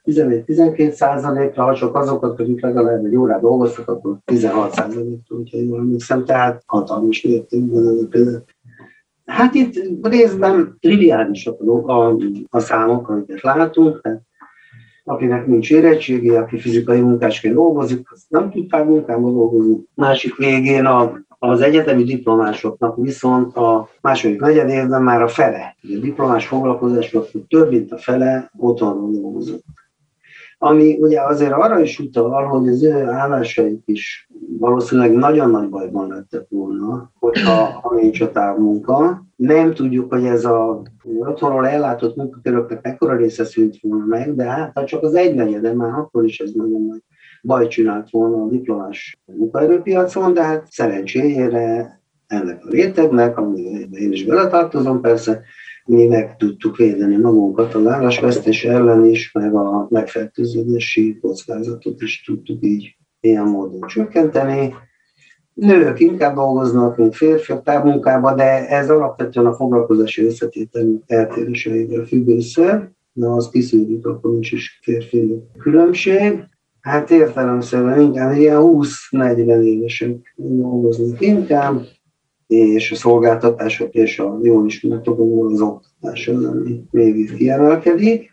11-12 0.04 0.92
százalékra, 0.92 1.64
ha 1.64 1.74
csak 1.74 1.96
azokat, 1.96 2.40
akik 2.40 2.62
legalább 2.62 3.06
egy 3.06 3.16
órát 3.16 3.42
dolgoztak, 3.42 3.90
akkor 3.90 4.18
16 4.26 4.74
százalékra, 4.74 5.36
hogyha 5.36 5.58
jól 5.58 5.80
emlékszem, 5.80 6.26
tehát 6.26 6.64
hatalmas 6.66 7.22
mértékben 7.22 8.08
ez 8.12 8.28
a. 8.28 8.44
Hát 9.32 9.54
itt 9.54 9.82
részben 10.02 10.78
triviálisak 10.80 11.62
a, 11.62 11.92
a, 11.92 12.18
a 12.50 12.60
számok, 12.60 13.10
amiket 13.10 13.42
látunk, 13.42 14.02
tehát 14.02 14.22
akinek 15.04 15.48
nincs 15.48 15.72
érettségi, 15.72 16.30
aki 16.30 16.60
fizikai 16.60 17.02
munkásként 17.02 17.54
dolgozik, 17.54 18.12
az 18.12 18.26
nem 18.28 18.52
tud 18.52 18.86
munkában 18.86 19.34
dolgozni. 19.34 19.78
Másik 19.96 20.36
végén 20.36 20.86
a, 20.86 21.20
az 21.40 21.62
egyetemi 21.62 22.04
diplomásoknak 22.04 22.96
viszont 22.98 23.56
a 23.56 23.90
második 24.02 24.40
negyed 24.40 24.70
évben 24.70 25.04
már 25.04 25.22
a 25.22 25.28
fele, 25.28 25.76
a 25.82 26.00
diplomás 26.02 26.48
foglalkozásnak 26.48 27.28
több 27.48 27.70
mint 27.70 27.92
a 27.92 27.98
fele 27.98 28.52
otthonról 28.58 29.12
dolgozott 29.12 29.64
ami 30.64 30.98
ugye 31.00 31.22
azért 31.22 31.52
arra 31.52 31.80
is 31.80 32.00
utal, 32.00 32.46
hogy 32.46 32.68
az 32.68 32.84
ő 32.84 33.06
állásaik 33.06 33.82
is 33.86 34.30
valószínűleg 34.60 35.14
nagyon 35.14 35.50
nagy 35.50 35.70
bajban 35.70 36.08
lettek 36.08 36.46
volna, 36.50 37.12
hogyha 37.20 37.80
ha 37.82 37.96
nincs 37.96 38.22
a 38.22 38.32
távmunka. 38.32 39.26
Nem 39.36 39.74
tudjuk, 39.74 40.14
hogy 40.14 40.26
ez 40.26 40.46
a 40.46 40.82
otthonról 41.20 41.68
ellátott 41.68 42.16
munkaköröknek 42.16 42.84
mekkora 42.84 43.16
része 43.16 43.44
szűnt 43.44 43.78
volna 43.82 44.06
meg, 44.06 44.36
de 44.36 44.44
hát 44.44 44.86
csak 44.86 45.04
az 45.04 45.14
egynegyede, 45.14 45.74
már 45.74 45.94
akkor 45.94 46.26
is 46.26 46.40
ez 46.40 46.52
nagyon 46.52 46.86
nagy 46.86 47.04
baj 47.42 47.68
csinált 47.68 48.10
volna 48.10 48.44
a 48.44 48.48
diplomás 48.48 49.20
munkaerőpiacon, 49.26 50.34
de 50.34 50.44
hát 50.44 50.72
szerencsére 50.72 52.00
ennek 52.28 52.66
a 52.66 52.70
rétegnek, 52.70 53.38
amiben 53.38 53.94
én 53.94 54.12
is 54.12 54.26
beletartozom 54.26 55.02
persze, 55.02 55.42
mi 55.86 56.08
meg 56.08 56.36
tudtuk 56.38 56.78
védeni 56.78 57.16
magunkat 57.16 57.74
a 57.74 57.82
vállásvesztés 57.82 58.64
ellen 58.64 59.06
is, 59.06 59.32
meg 59.32 59.56
a 59.56 59.88
megfertőződési 59.90 61.20
kockázatot 61.22 62.02
is 62.02 62.24
tudtuk 62.24 62.64
így 62.64 62.96
ilyen 63.22 63.48
módon 63.48 63.88
csökkenteni. 63.88 64.74
Nők 65.54 66.00
inkább 66.00 66.36
dolgoznak, 66.36 66.98
mint 66.98 67.16
férfiak 67.16 67.64
távmunkában, 67.64 68.36
de 68.36 68.68
ez 68.68 68.90
alapvetően 68.90 69.46
a 69.46 69.54
foglalkozási 69.54 70.26
összetétel 70.26 70.86
eltéréseivel 71.08 72.06
függ 72.06 72.28
össze, 72.28 72.92
de 73.14 73.28
az 73.28 73.50
kiszűrjük, 73.50 74.06
akkor 74.06 74.32
nincs 74.32 74.52
is 74.52 74.80
férfi 74.82 75.44
különbség. 75.58 76.44
Hát 76.82 77.10
értelemszerűen 77.10 78.02
inkább 78.02 78.38
ilyen 78.38 78.62
20-40 78.62 79.64
évesek 79.64 80.34
dolgoznak 80.36 81.22
inkább, 81.22 81.82
és 82.48 82.92
a 82.92 82.96
szolgáltatások 82.96 83.94
és 83.94 84.20
a 84.20 84.40
jól 84.42 84.66
ismert 84.66 85.08
az 85.08 85.62
oktatás 85.62 86.28
az, 86.28 86.44
ami 86.44 86.84
még 86.92 87.36
kiemelkedik. 87.36 88.31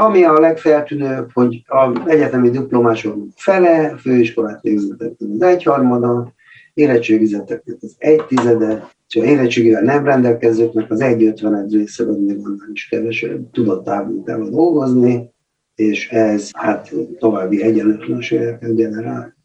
Ami 0.00 0.24
a 0.24 0.40
legfeltűnőbb, 0.40 1.30
hogy 1.32 1.62
az 1.66 1.90
egyetemi 2.06 2.50
diplomások 2.50 3.26
fele, 3.36 3.96
főiskolát 3.96 4.60
végzettek 4.60 5.12
az 5.18 5.42
egyharmada, 5.42 6.32
érettségizeteknek 6.74 7.76
az 7.80 7.94
egy 7.98 8.24
tizede, 8.24 8.90
a 9.14 9.24
érettségivel 9.24 9.82
nem 9.82 10.04
rendelkezőknek 10.04 10.90
az 10.90 11.00
egy 11.00 11.24
ötvened 11.24 11.72
része, 11.72 12.04
vagy 12.04 12.24
még 12.24 12.36
annál 12.36 12.70
is 12.72 12.88
kevesebb 12.88 13.50
tudott 13.50 13.84
távmunkával 13.84 14.50
dolgozni, 14.50 15.30
és 15.74 16.08
ez 16.08 16.50
hát 16.52 16.92
további 17.18 17.62
egyenlőtlenségeket 17.62 18.74
generál. 18.74 19.37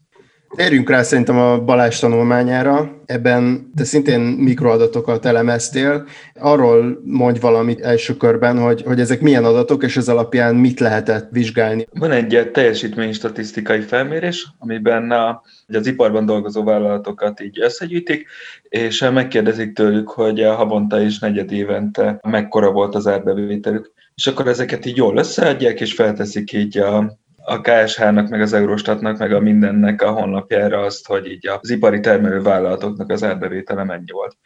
Térjünk 0.56 0.90
rá 0.90 1.02
szerintem 1.02 1.38
a 1.38 1.60
Balázs 1.60 1.98
tanulmányára. 1.98 3.02
Ebben 3.06 3.70
te 3.76 3.84
szintén 3.84 4.20
mikroadatokat 4.20 5.24
elemeztél. 5.26 6.06
Arról 6.34 7.00
mondj 7.04 7.40
valamit 7.40 7.80
első 7.80 8.16
körben, 8.16 8.58
hogy, 8.58 8.82
hogy 8.82 9.00
ezek 9.00 9.20
milyen 9.20 9.44
adatok, 9.44 9.82
és 9.82 9.96
ez 9.96 10.08
alapján 10.08 10.54
mit 10.54 10.80
lehetett 10.80 11.28
vizsgálni. 11.30 11.86
Van 11.92 12.10
egy 12.10 12.50
teljesítménystatisztikai 12.52 13.80
felmérés, 13.80 14.48
amiben 14.58 15.10
a, 15.10 15.42
az 15.68 15.86
iparban 15.86 16.26
dolgozó 16.26 16.64
vállalatokat 16.64 17.40
így 17.40 17.60
összegyűjtik, 17.60 18.26
és 18.68 19.08
megkérdezik 19.12 19.72
tőlük, 19.72 20.08
hogy 20.08 20.40
havonta 20.40 21.02
és 21.02 21.18
negyed 21.18 21.52
évente 21.52 22.18
mekkora 22.22 22.70
volt 22.70 22.94
az 22.94 23.06
árbevételük. 23.06 23.92
És 24.14 24.26
akkor 24.26 24.48
ezeket 24.48 24.86
így 24.86 24.96
jól 24.96 25.16
összeadják, 25.16 25.80
és 25.80 25.94
felteszik 25.94 26.52
így 26.52 26.78
a 26.78 27.18
a 27.44 27.60
KSH-nak, 27.60 28.28
meg 28.28 28.40
az 28.40 28.52
Eurostatnak, 28.52 29.18
meg 29.18 29.32
a 29.32 29.40
mindennek 29.40 30.02
a 30.02 30.10
honlapjára 30.10 30.80
azt, 30.80 31.06
hogy 31.06 31.26
így 31.26 31.46
az 31.46 31.70
ipari 31.70 32.00
termelővállalatoknak 32.00 33.10
az 33.10 33.24
árbevétele 33.24 33.84
mennyi 33.84 34.10
volt. 34.12 34.36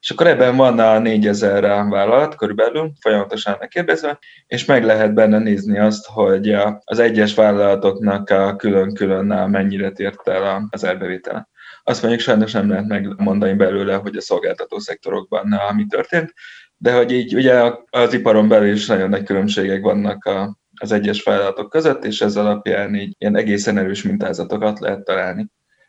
És 0.00 0.10
akkor 0.10 0.26
ebben 0.26 0.56
van 0.56 0.78
a 0.78 0.98
4000 0.98 1.62
vállalat 1.88 2.36
körülbelül, 2.36 2.92
folyamatosan 3.00 3.56
megkérdezve, 3.60 4.18
és 4.46 4.64
meg 4.64 4.84
lehet 4.84 5.14
benne 5.14 5.38
nézni 5.38 5.78
azt, 5.78 6.06
hogy 6.06 6.56
az 6.84 6.98
egyes 6.98 7.34
vállalatoknak 7.34 8.30
a 8.30 8.56
külön-külön 8.56 9.50
mennyire 9.50 9.90
tért 9.90 10.28
el 10.28 10.66
az 10.70 10.84
árbevétele. 10.84 11.48
Azt 11.82 12.02
mondjuk 12.02 12.22
sajnos 12.22 12.52
nem 12.52 12.68
lehet 12.68 12.86
megmondani 12.86 13.52
belőle, 13.52 13.94
hogy 13.94 14.16
a 14.16 14.20
szolgáltató 14.20 14.78
szektorokban 14.78 15.60
mi 15.74 15.86
történt, 15.86 16.34
de 16.76 16.92
hogy 16.92 17.12
így 17.12 17.34
ugye 17.34 17.72
az 17.90 18.12
iparon 18.12 18.48
belül 18.48 18.72
is 18.72 18.86
nagyon 18.86 19.08
nagy 19.08 19.24
különbségek 19.24 19.82
vannak 19.82 20.24
a, 20.24 20.56
az 20.80 20.92
egyes 20.92 21.22
feladatok 21.22 21.70
között, 21.70 22.04
és 22.04 22.20
ez 22.20 22.36
alapján 22.36 22.94
így 22.94 23.14
ilyen 23.18 23.36
egészen 23.36 23.78
erős 23.78 24.02
mintázatokat 24.02 24.80
lehet 24.80 25.04
találni. 25.04 25.46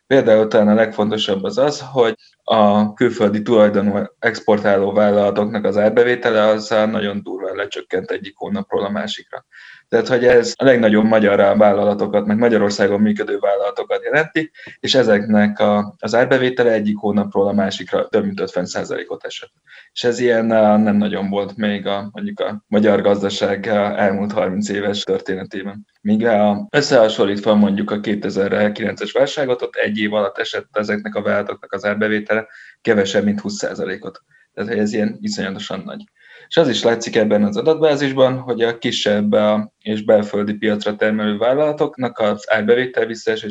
Például 0.08 0.48
talán 0.48 0.68
a 0.68 0.74
legfontosabb 0.74 1.44
az 1.44 1.58
az, 1.58 1.84
hogy 1.92 2.16
a 2.44 2.94
külföldi 2.94 3.42
tulajdonú 3.42 4.04
exportáló 4.20 4.92
vállalatoknak 4.92 5.66
az 5.66 5.78
árbevétele 5.78 6.44
az 6.44 6.70
nagyon 6.70 7.24
durván 7.24 7.56
lecsökkent 7.56 8.12
egyik 8.12 8.36
hónapról 8.36 8.86
a 8.86 8.90
másikra. 8.90 9.46
Tehát, 9.90 10.08
hogy 10.08 10.26
ez 10.26 10.54
a 10.56 10.64
legnagyobb 10.64 11.04
magyar 11.04 11.58
vállalatokat, 11.58 12.26
meg 12.26 12.38
Magyarországon 12.38 13.02
működő 13.02 13.38
vállalatokat 13.40 14.04
jelenti, 14.04 14.52
és 14.80 14.96
ezeknek 14.96 15.60
a, 15.60 15.96
az 16.00 16.16
árbevétele 16.16 16.72
egyik 16.72 16.98
hónapról 16.98 17.48
a 17.48 17.54
másikra 17.54 18.08
több 18.08 18.26
mint 18.26 18.42
50%-ot 18.44 19.26
esett. 19.26 19.52
És 19.94 20.04
ez 20.04 20.20
ilyen 20.20 20.46
nem 20.46 20.98
nagyon 20.98 21.30
volt 21.30 21.58
még 21.58 21.88
a, 21.88 22.10
mondjuk 22.12 22.40
a 22.40 22.64
magyar 22.68 23.02
gazdaság 23.02 23.68
elmúlt 23.68 24.32
30 24.32 24.70
éves 24.70 25.04
történetében. 25.04 25.86
Míg 26.02 26.26
a, 26.26 26.68
összehasonlítva 26.70 27.56
mondjuk 27.56 27.92
a 27.92 28.00
2009-es 28.00 29.10
válságot, 29.14 29.62
ott 29.62 29.76
egy 29.76 29.98
év 29.98 30.14
alatt 30.14 30.38
esett 30.38 30.78
ezeknek 30.78 31.16
a 31.16 31.22
vállalatoknak 31.22 31.74
az 31.74 31.86
árbevétele 31.86 32.48
kevesebb, 32.82 33.24
mint 33.24 33.42
20%-ot. 33.44 34.22
Tehát 34.54 34.72
ez 34.72 34.94
ilyen 34.94 35.18
iszonyatosan 35.22 35.82
nagy. 35.86 36.04
És 36.48 36.58
az 36.58 36.70
is 36.70 36.84
látszik 36.84 37.16
ebben 37.16 37.44
az 37.44 37.58
adatbázisban, 37.58 38.38
hogy 38.38 38.62
a 38.62 38.78
kisebb 38.78 39.36
és 39.80 40.04
belföldi 40.04 40.54
piacra 40.54 40.96
termelő 40.96 41.38
vállalatoknak 41.38 42.20
az 42.20 42.54
árbevétel 42.54 43.10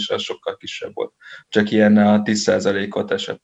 az 0.09 0.23
sokkal 0.23 0.57
kisebb 0.57 0.91
volt. 0.95 1.13
Csak 1.49 1.71
ilyen 1.71 1.97
a 1.97 2.23
10%-ot 2.23 3.11
esett. 3.11 3.43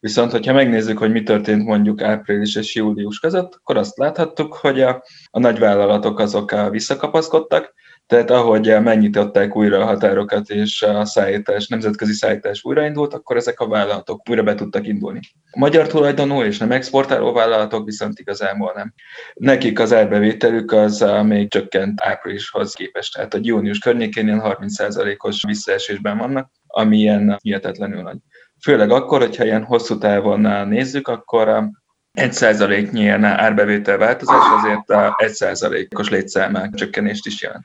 Viszont, 0.00 0.30
hogyha 0.30 0.52
megnézzük, 0.52 0.98
hogy 0.98 1.10
mi 1.10 1.22
történt 1.22 1.64
mondjuk 1.64 2.02
április 2.02 2.56
és 2.56 2.74
július 2.74 3.18
között, 3.18 3.54
akkor 3.54 3.76
azt 3.76 3.98
láthattuk, 3.98 4.54
hogy 4.54 4.80
a, 4.80 5.04
a 5.30 5.38
nagyvállalatok 5.38 6.18
azok 6.18 6.52
visszakapaszkodtak, 6.70 7.74
tehát 8.06 8.30
ahogy 8.30 8.76
megnyitották 8.82 9.56
újra 9.56 9.80
a 9.80 9.84
határokat 9.84 10.48
és 10.50 10.82
a 10.82 11.04
szállítás, 11.04 11.66
nemzetközi 11.66 12.12
szállítás 12.12 12.64
újraindult, 12.64 13.14
akkor 13.14 13.36
ezek 13.36 13.60
a 13.60 13.68
vállalatok 13.68 14.28
újra 14.30 14.42
be 14.42 14.54
tudtak 14.54 14.86
indulni. 14.86 15.20
A 15.50 15.58
magyar 15.58 15.86
tulajdonú 15.86 16.42
és 16.42 16.58
nem 16.58 16.72
exportáló 16.72 17.32
vállalatok 17.32 17.84
viszont 17.84 18.18
igazából 18.18 18.72
nem. 18.74 18.94
Nekik 19.34 19.80
az 19.80 19.92
elbevételük 19.92 20.72
az 20.72 21.04
még 21.22 21.50
csökkent 21.50 22.00
áprilishoz 22.02 22.74
képest, 22.74 23.14
tehát 23.14 23.34
a 23.34 23.38
június 23.42 23.78
környékén 23.78 24.26
ilyen 24.26 24.42
30%-os 24.44 25.44
visszaesésben 25.46 26.18
vannak, 26.18 26.50
ami 26.66 26.98
ilyen 26.98 27.38
hihetetlenül 27.42 28.02
nagy. 28.02 28.18
Főleg 28.62 28.90
akkor, 28.90 29.20
hogyha 29.20 29.44
ilyen 29.44 29.64
hosszú 29.64 29.98
távon 29.98 30.68
nézzük, 30.68 31.08
akkor 31.08 31.68
egy 32.12 32.32
százaléknyi 32.32 33.00
ilyen 33.00 33.24
árbevétel 33.24 33.98
változás 33.98 34.44
azért 34.58 35.14
egy 35.16 35.32
százalékos 35.32 36.08
létszámák 36.08 36.74
csökkenést 36.74 37.26
is 37.26 37.42
jelent. 37.42 37.64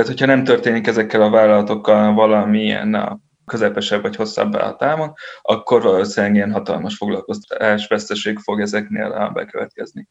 Tehát, 0.00 0.14
hogyha 0.14 0.34
nem 0.34 0.44
történik 0.44 0.86
ezekkel 0.86 1.22
a 1.22 1.30
vállalatokkal 1.30 2.14
valamilyen 2.14 2.94
a 2.94 3.18
közepesebb 3.46 4.02
vagy 4.02 4.16
hosszabb 4.16 4.52
a 4.52 5.16
akkor 5.42 5.82
valószínűleg 5.82 6.34
ilyen 6.34 6.52
hatalmas 6.52 6.96
foglalkoztatás 6.96 7.86
veszteség 7.86 8.38
fog 8.38 8.60
ezeknél 8.60 9.30
bekövetkezni. 9.34 10.08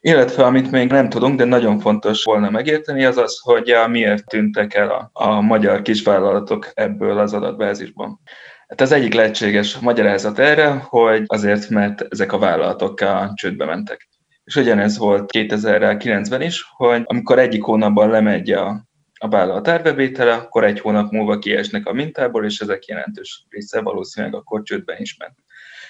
Illetve 0.00 0.44
amit 0.44 0.70
még 0.70 0.90
nem 0.90 1.08
tudunk, 1.08 1.38
de 1.38 1.44
nagyon 1.44 1.78
fontos 1.78 2.24
volna 2.24 2.50
megérteni, 2.50 3.04
az 3.04 3.16
az, 3.16 3.40
hogy 3.42 3.74
miért 3.88 4.26
tűntek 4.26 4.74
el 4.74 4.88
a, 4.90 5.10
a 5.12 5.40
magyar 5.40 5.82
kisvállalatok 5.82 6.70
ebből 6.74 7.18
az 7.18 7.32
adatbázisban. 7.32 8.20
Hát 8.68 8.80
az 8.80 8.92
egyik 8.92 9.14
lehetséges 9.14 9.78
magyarázat 9.78 10.38
erre, 10.38 10.68
hogy 10.88 11.22
azért, 11.26 11.68
mert 11.68 12.06
ezek 12.08 12.32
a 12.32 12.38
vállalatok 12.38 13.00
a 13.00 13.32
csődbe 13.34 13.64
mentek. 13.64 14.08
És 14.46 14.56
ugyanez 14.56 14.98
volt 14.98 15.30
2009-ben 15.32 16.42
is, 16.42 16.64
hogy 16.76 17.02
amikor 17.04 17.38
egyik 17.38 17.62
hónapban 17.62 18.10
lemegy 18.10 18.50
a 18.50 18.85
a 19.18 19.28
vállalat 19.28 19.68
árbevétele, 19.68 20.32
akkor 20.32 20.64
egy 20.64 20.80
hónap 20.80 21.10
múlva 21.10 21.38
kiesnek 21.38 21.86
a 21.86 21.92
mintából, 21.92 22.44
és 22.44 22.60
ezek 22.60 22.84
jelentős 22.84 23.44
része 23.48 23.80
valószínűleg 23.80 24.34
akkor 24.34 24.62
csődben 24.62 25.00
is 25.00 25.16
ment. 25.16 25.34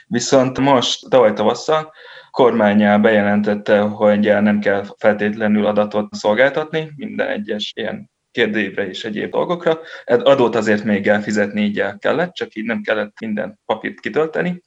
Viszont 0.07 0.59
most 0.59 1.09
tavaly 1.11 1.33
tavasszal 1.33 1.93
kormánya 2.31 2.99
bejelentette, 2.99 3.81
hogy 3.81 4.21
nem 4.21 4.61
kell 4.61 4.85
feltétlenül 4.99 5.67
adatot 5.67 6.15
szolgáltatni 6.15 6.93
minden 6.97 7.29
egyes 7.29 7.73
ilyen 7.77 8.11
kérdévre 8.31 8.89
és 8.89 9.05
egyéb 9.05 9.31
dolgokra. 9.31 9.81
Adót 10.05 10.55
azért 10.55 10.85
még 10.85 11.07
elfizetni 11.07 11.61
így 11.61 11.81
el 11.81 11.99
kellett, 11.99 12.33
csak 12.33 12.55
így 12.55 12.65
nem 12.65 12.83
kellett 12.83 13.21
minden 13.21 13.61
papírt 13.65 14.01
kitölteni. 14.01 14.63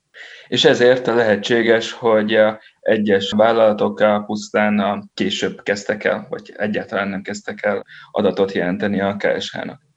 És 0.48 0.66
ezért 0.66 1.06
lehetséges, 1.06 1.92
hogy 1.92 2.40
egyes 2.80 3.32
vállalatok 3.32 4.26
pusztán 4.26 5.10
később 5.14 5.64
kezdtek 5.64 6.04
el, 6.04 6.28
vagy 6.30 6.54
egyáltalán 6.58 7.08
nem 7.08 7.22
kezdtek 7.22 7.64
el 7.64 7.86
adatot 8.12 8.52
jelenteni 8.52 9.02
a 9.02 9.16
KSH-nak. 9.16 9.88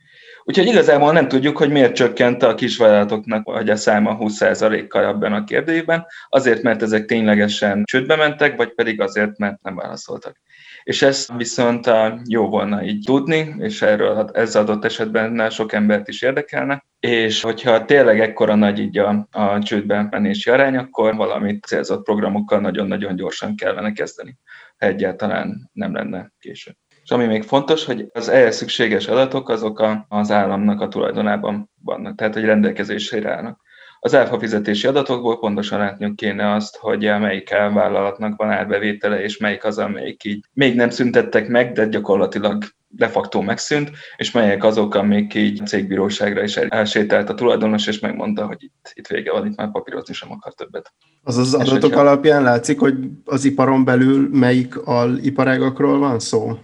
Úgyhogy 0.44 0.66
igazából 0.66 1.12
nem 1.12 1.28
tudjuk, 1.28 1.56
hogy 1.56 1.70
miért 1.70 1.94
csökkent 1.94 2.42
a 2.42 2.54
kisvállalatoknak 2.54 3.44
vagy 3.44 3.70
a 3.70 3.76
száma 3.76 4.16
20%-kal 4.20 5.06
ebben 5.06 5.32
a 5.32 5.44
kérdőjében, 5.44 6.06
azért, 6.28 6.62
mert 6.62 6.82
ezek 6.82 7.04
ténylegesen 7.04 7.82
csődbe 7.84 8.16
mentek, 8.16 8.56
vagy 8.56 8.74
pedig 8.74 9.00
azért, 9.00 9.38
mert 9.38 9.62
nem 9.62 9.74
válaszoltak. 9.74 10.40
És 10.82 11.02
ezt 11.02 11.32
viszont 11.36 11.90
jó 12.28 12.48
volna 12.48 12.84
így 12.84 13.04
tudni, 13.04 13.54
és 13.58 13.82
erről 13.82 14.30
ez 14.32 14.56
adott 14.56 14.84
esetben 14.84 15.50
sok 15.50 15.72
embert 15.72 16.08
is 16.08 16.22
érdekelne, 16.22 16.84
és 17.00 17.42
hogyha 17.42 17.84
tényleg 17.84 18.20
ekkora 18.20 18.54
nagy 18.54 18.78
így 18.78 18.98
a, 18.98 19.28
a 19.30 19.58
csődbe 19.58 20.06
menési 20.10 20.50
arány, 20.50 20.76
akkor 20.76 21.16
valamit 21.16 21.64
célzott 21.64 22.04
programokkal 22.04 22.60
nagyon-nagyon 22.60 23.16
gyorsan 23.16 23.56
kellene 23.56 23.92
kezdeni, 23.92 24.38
ha 24.78 24.86
egyáltalán 24.86 25.70
nem 25.72 25.94
lenne 25.94 26.32
késő. 26.38 26.76
És 27.02 27.10
ami 27.10 27.26
még 27.26 27.42
fontos, 27.42 27.84
hogy 27.84 28.06
az 28.12 28.28
ehhez 28.28 28.56
szükséges 28.56 29.06
adatok 29.06 29.48
azok 29.48 29.78
a, 29.78 30.06
az 30.08 30.30
államnak 30.30 30.80
a 30.80 30.88
tulajdonában 30.88 31.70
vannak, 31.82 32.16
tehát 32.16 32.34
hogy 32.34 32.44
rendelkezésre 32.44 33.30
állnak. 33.34 33.60
Az 34.04 34.14
áfa 34.14 34.38
fizetési 34.38 34.86
adatokból 34.86 35.38
pontosan 35.38 35.78
látnunk 35.78 36.16
kéne 36.16 36.54
azt, 36.54 36.76
hogy 36.76 37.00
melyik 37.00 37.50
vállalatnak 37.50 38.36
van 38.36 38.50
árbevétele, 38.50 39.22
és 39.22 39.36
melyik 39.36 39.64
az, 39.64 39.78
amelyik 39.78 40.24
így 40.24 40.44
még 40.52 40.74
nem 40.74 40.90
szüntettek 40.90 41.48
meg, 41.48 41.72
de 41.72 41.86
gyakorlatilag 41.86 42.64
de 42.88 43.08
facto 43.08 43.42
megszűnt, 43.42 43.90
és 44.16 44.30
melyek 44.30 44.64
azok, 44.64 44.94
amik 44.94 45.34
így 45.34 45.66
cégbíróságra 45.66 46.42
is 46.42 46.56
elsétált 46.56 47.28
a 47.28 47.34
tulajdonos, 47.34 47.86
és 47.86 47.98
megmondta, 47.98 48.46
hogy 48.46 48.62
itt, 48.62 48.92
itt 48.94 49.06
vége 49.06 49.32
van, 49.32 49.46
itt 49.46 49.56
már 49.56 49.70
papírozni 49.70 50.14
sem 50.14 50.32
akar 50.32 50.54
többet. 50.54 50.92
Az 51.22 51.36
az 51.36 51.54
adatok 51.54 51.82
hogyha... 51.82 52.00
alapján 52.00 52.42
látszik, 52.42 52.78
hogy 52.78 52.94
az 53.24 53.44
iparon 53.44 53.84
belül 53.84 54.28
melyik 54.32 54.86
aliparágakról 54.86 55.98
van 55.98 56.18
szó? 56.18 56.58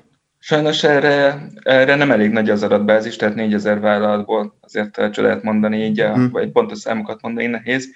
Sajnos 0.48 0.84
erre, 0.84 1.48
erre 1.62 1.94
nem 1.94 2.10
elég 2.10 2.30
nagy 2.30 2.50
az 2.50 2.62
adatbázis, 2.62 3.16
tehát 3.16 3.34
4000 3.34 3.80
vállalatból 3.80 4.58
azért 4.60 5.10
csodát 5.10 5.42
mondani 5.42 5.84
így, 5.84 6.00
hmm. 6.00 6.30
vagy 6.30 6.50
pontos 6.50 6.78
számokat 6.78 7.22
mondani 7.22 7.46
nehéz. 7.46 7.88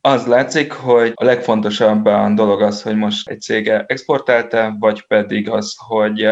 Az 0.00 0.26
látszik, 0.26 0.72
hogy 0.72 1.12
a 1.14 1.24
legfontosabb 1.24 2.04
a 2.04 2.32
dolog 2.34 2.62
az, 2.62 2.82
hogy 2.82 2.96
most 2.96 3.28
egy 3.28 3.40
cége 3.40 3.84
exportálta, 3.88 4.76
vagy 4.78 5.06
pedig 5.06 5.50
az, 5.50 5.74
hogy 5.78 6.28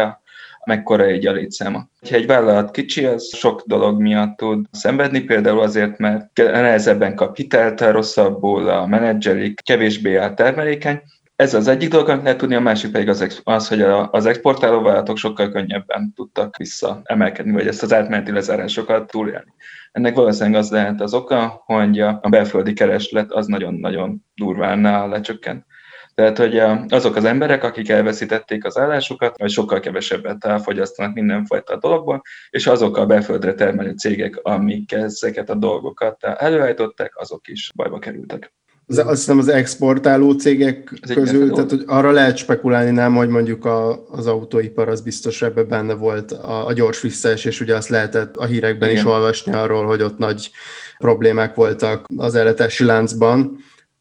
mekkora 0.65 1.03
egy 1.03 1.27
a 1.27 1.31
létszáma. 1.31 1.87
Ha 2.09 2.15
egy 2.15 2.27
vállalat 2.27 2.71
kicsi, 2.71 3.05
az 3.05 3.35
sok 3.35 3.63
dolog 3.65 4.01
miatt 4.01 4.37
tud 4.37 4.65
szenvedni, 4.71 5.19
például 5.19 5.59
azért, 5.59 5.97
mert 5.97 6.29
nehezebben 6.35 7.15
kap 7.15 7.35
hitelt, 7.35 7.81
rosszabbul 7.81 8.69
a 8.69 8.85
menedzselik, 8.85 9.61
kevésbé 9.63 10.15
áll 10.15 10.33
termelékeny, 10.33 11.01
ez 11.37 11.53
az 11.53 11.67
egyik 11.67 11.89
dolog, 11.89 12.09
amit 12.09 12.23
lehet 12.23 12.37
tudni, 12.37 12.55
a 12.55 12.59
másik 12.59 12.91
pedig 12.91 13.09
az, 13.09 13.41
az 13.43 13.67
hogy 13.67 13.81
az 14.11 14.25
exportáló 14.25 14.81
vállalatok 14.81 15.17
sokkal 15.17 15.49
könnyebben 15.49 16.13
tudtak 16.15 16.57
visszaemelkedni, 16.57 17.51
vagy 17.51 17.67
ezt 17.67 17.83
az 17.83 17.93
átmeneti 17.93 18.31
lezárásokat 18.31 19.11
túlélni. 19.11 19.53
Ennek 19.91 20.15
valószínűleg 20.15 20.59
az 20.59 20.71
lehet 20.71 21.01
az 21.01 21.13
oka, 21.13 21.61
hogy 21.65 21.99
a 21.99 22.19
belföldi 22.29 22.73
kereslet 22.73 23.31
az 23.31 23.45
nagyon-nagyon 23.47 24.25
durván 24.35 25.09
lecsökkent. 25.09 25.65
Tehát, 26.13 26.37
hogy 26.37 26.57
azok 26.87 27.15
az 27.15 27.25
emberek, 27.25 27.63
akik 27.63 27.89
elveszítették 27.89 28.65
az 28.65 28.77
állásukat, 28.77 29.37
vagy 29.37 29.49
sokkal 29.49 29.79
kevesebbet 29.79 30.45
elfogyasztanak 30.45 31.13
mindenfajta 31.13 31.77
dologból, 31.77 32.21
és 32.49 32.67
azok 32.67 32.97
a 32.97 33.05
belföldre 33.05 33.53
termelő 33.53 33.91
cégek, 33.91 34.39
amik 34.41 34.91
ezeket 34.91 35.49
a 35.49 35.55
dolgokat 35.55 36.23
előállították, 36.23 37.17
azok 37.17 37.47
is 37.47 37.71
bajba 37.75 37.99
kerültek 37.99 38.55
az, 38.87 38.97
azt 38.97 39.07
hiszem 39.09 39.37
az 39.37 39.47
exportáló 39.47 40.31
cégek 40.31 40.93
Ez 41.01 41.13
közül, 41.13 41.51
tehát 41.51 41.69
hogy 41.69 41.83
arra 41.85 42.11
lehet 42.11 42.37
spekulálni, 42.37 42.91
nem, 42.91 43.15
hogy 43.15 43.29
mondjuk 43.29 43.65
a, 43.65 44.05
az 44.09 44.27
autóipar 44.27 44.89
az 44.89 45.01
biztos 45.01 45.41
ebbe 45.41 45.63
benne 45.63 45.93
volt 45.93 46.31
a, 46.31 46.67
a 46.67 46.73
gyors 46.73 47.01
visszaesés, 47.01 47.61
ugye 47.61 47.75
azt 47.75 47.89
lehetett 47.89 48.35
a 48.35 48.45
hírekben 48.45 48.89
Igen. 48.89 49.01
is 49.01 49.09
olvasni 49.09 49.53
arról, 49.53 49.85
hogy 49.85 50.01
ott 50.01 50.17
nagy 50.17 50.51
problémák 50.97 51.55
voltak 51.55 52.05
az 52.17 52.35
ellátási 52.35 52.83
láncban 52.83 53.57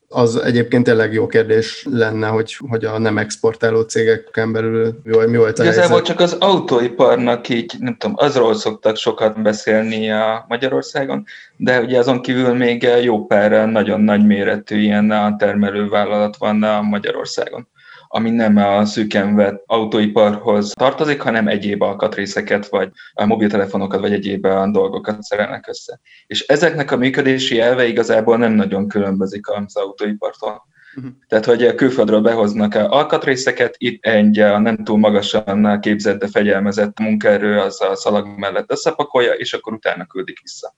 az 0.08 0.36
egyébként 0.36 0.84
tényleg 0.84 1.12
jó 1.12 1.26
kérdés 1.26 1.86
lenne, 1.90 2.26
hogy, 2.26 2.56
hogy 2.68 2.84
a 2.84 2.98
nem 2.98 3.18
exportáló 3.18 3.80
cégeken 3.80 4.52
belül 4.52 5.00
mi, 5.04 5.26
mi 5.26 5.36
volt 5.36 5.58
a 5.58 5.62
Igazából 5.62 5.88
helyzet. 5.88 6.06
csak 6.06 6.20
az 6.20 6.32
autóiparnak 6.32 7.48
így, 7.48 7.74
nem 7.78 7.96
tudom, 7.96 8.16
azról 8.18 8.54
szoktak 8.54 8.96
sokat 8.96 9.42
beszélni 9.42 10.10
a 10.10 10.44
Magyarországon, 10.48 11.24
de 11.56 11.80
ugye 11.80 11.98
azon 11.98 12.22
kívül 12.22 12.54
még 12.54 12.88
jó 13.02 13.26
pár 13.26 13.68
nagyon 13.68 14.00
nagy 14.00 14.26
méretű 14.26 14.78
ilyen 14.78 15.36
termelővállalat 15.38 16.36
van 16.36 16.62
a 16.62 16.82
Magyarországon 16.82 17.68
ami 18.16 18.30
nem 18.30 18.56
a 18.56 18.84
szűken 18.84 19.34
vett 19.34 19.62
autóiparhoz 19.66 20.72
tartozik, 20.72 21.20
hanem 21.20 21.48
egyéb 21.48 21.82
alkatrészeket, 21.82 22.68
vagy 22.68 22.90
a 23.12 23.26
mobiltelefonokat, 23.26 24.00
vagy 24.00 24.12
egyéb 24.12 24.46
dolgokat 24.70 25.22
szerelnek 25.22 25.68
össze. 25.68 26.00
És 26.26 26.46
ezeknek 26.46 26.90
a 26.90 26.96
működési 26.96 27.60
elve 27.60 27.86
igazából 27.86 28.36
nem 28.36 28.52
nagyon 28.52 28.88
különbözik 28.88 29.50
az 29.50 29.76
autóipartól. 29.76 30.66
Uh-huh. 30.96 31.12
Tehát, 31.28 31.44
hogy 31.44 31.74
külföldről 31.74 32.20
behoznak 32.20 32.74
alkatrészeket, 32.74 33.74
itt 33.78 34.04
egy 34.04 34.36
nem 34.36 34.76
túl 34.84 34.98
magasan 34.98 35.80
képzett, 35.80 36.18
de 36.18 36.28
fegyelmezett 36.28 36.98
munkaerő 36.98 37.58
az 37.58 37.80
a 37.82 37.96
szalag 37.96 38.26
mellett 38.38 38.70
összepakolja, 38.70 39.32
és 39.32 39.52
akkor 39.52 39.72
utána 39.72 40.06
küldik 40.06 40.40
vissza. 40.42 40.74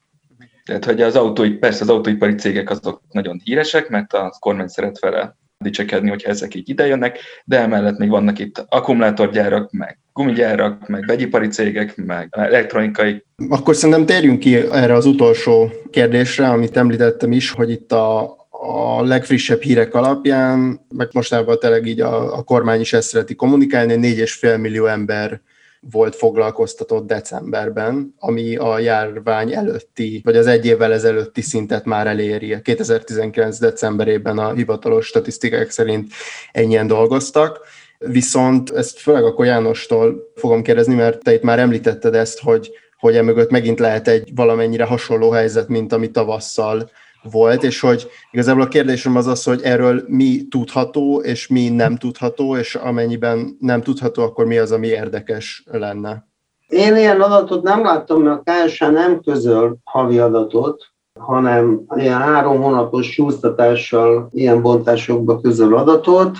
Tehát, 0.64 0.85
hogy 0.85 1.03
az 1.03 1.16
autói, 1.16 1.51
persze 1.51 1.83
az 1.83 1.88
autóipari 1.88 2.35
cégek 2.35 2.70
azok 2.70 3.03
nagyon 3.11 3.40
híresek, 3.44 3.88
mert 3.88 4.12
a 4.12 4.37
kormány 4.38 4.68
szeret 4.68 4.98
vele 4.98 5.37
dicsekedni, 5.64 6.09
hogyha 6.09 6.31
ezek 6.31 6.55
így 6.55 6.68
idejönnek, 6.68 7.18
de 7.44 7.59
emellett 7.59 7.99
még 7.99 8.09
vannak 8.09 8.38
itt 8.38 8.64
akkumulátorgyárak, 8.68 9.73
meg 9.73 9.99
gumigyárak, 10.12 10.88
meg 10.88 11.07
vegyipari 11.07 11.49
cégek, 11.49 11.97
meg 11.97 12.29
elektronikai. 12.31 13.25
Akkor 13.49 13.77
szerintem 13.77 14.07
térjünk 14.07 14.38
ki 14.38 14.57
erre 14.57 14.94
az 14.94 15.07
utolsó 15.07 15.71
kérdésre, 15.90 16.49
amit 16.49 16.77
említettem 16.77 17.33
is, 17.33 17.51
hogy 17.51 17.71
itt 17.71 17.92
a, 17.92 18.37
a 18.51 19.03
legfrissebb 19.05 19.61
hírek 19.61 19.94
alapján, 19.94 20.81
meg 20.97 21.09
mostában 21.12 21.59
tényleg 21.59 21.87
így 21.87 22.01
a, 22.01 22.37
a 22.37 22.42
kormány 22.42 22.81
is 22.81 22.92
ezt 22.92 23.09
szereti 23.09 23.35
kommunikálni, 23.35 23.94
4,5 23.94 24.61
millió 24.61 24.87
ember 24.87 25.40
volt 25.81 26.17
foglalkoztatott 26.17 27.07
decemberben, 27.07 28.14
ami 28.19 28.57
a 28.57 28.79
járvány 28.79 29.53
előtti, 29.55 30.21
vagy 30.25 30.37
az 30.37 30.47
egy 30.47 30.67
évvel 30.67 30.93
ezelőtti 30.93 31.41
szintet 31.41 31.85
már 31.85 32.07
eléri. 32.07 32.61
2019. 32.62 33.59
decemberében 33.59 34.38
a 34.38 34.53
hivatalos 34.53 35.07
statisztikák 35.07 35.71
szerint 35.71 36.12
ennyien 36.53 36.87
dolgoztak. 36.87 37.61
Viszont 37.99 38.71
ezt 38.71 38.99
főleg 38.99 39.25
a 39.25 39.45
Jánostól 39.45 40.33
fogom 40.35 40.62
kérdezni, 40.62 40.95
mert 40.95 41.23
te 41.23 41.35
itt 41.35 41.43
már 41.43 41.59
említetted 41.59 42.14
ezt, 42.14 42.41
hogy, 42.41 42.71
hogy 42.99 43.17
emögött 43.17 43.51
megint 43.51 43.79
lehet 43.79 44.09
egy 44.09 44.31
valamennyire 44.35 44.85
hasonló 44.85 45.31
helyzet, 45.31 45.69
mint 45.69 45.93
ami 45.93 46.11
tavasszal 46.11 46.91
volt, 47.22 47.62
és 47.62 47.81
hogy 47.81 48.09
igazából 48.31 48.62
a 48.62 48.68
kérdésem 48.68 49.16
az 49.16 49.26
az, 49.26 49.44
hogy 49.44 49.61
erről 49.62 50.04
mi 50.07 50.46
tudható, 50.50 51.20
és 51.20 51.46
mi 51.46 51.68
nem 51.68 51.96
tudható, 51.96 52.57
és 52.57 52.74
amennyiben 52.74 53.57
nem 53.61 53.83
tudható, 53.83 54.22
akkor 54.22 54.46
mi 54.46 54.59
az, 54.59 54.72
ami 54.72 54.87
érdekes 54.87 55.64
lenne? 55.70 56.26
Én 56.68 56.96
ilyen 56.96 57.20
adatot 57.20 57.62
nem 57.62 57.83
láttam, 57.83 58.22
mert 58.22 58.40
a 58.44 58.52
KSH 58.52 58.90
nem 58.90 59.20
közöl 59.20 59.76
havi 59.85 60.18
adatot, 60.18 60.87
hanem 61.18 61.81
ilyen 61.96 62.18
három 62.18 62.62
hónapos 62.62 63.12
súztatással 63.12 64.28
ilyen 64.33 64.62
bontásokba 64.62 65.40
közöl 65.40 65.76
adatot. 65.76 66.37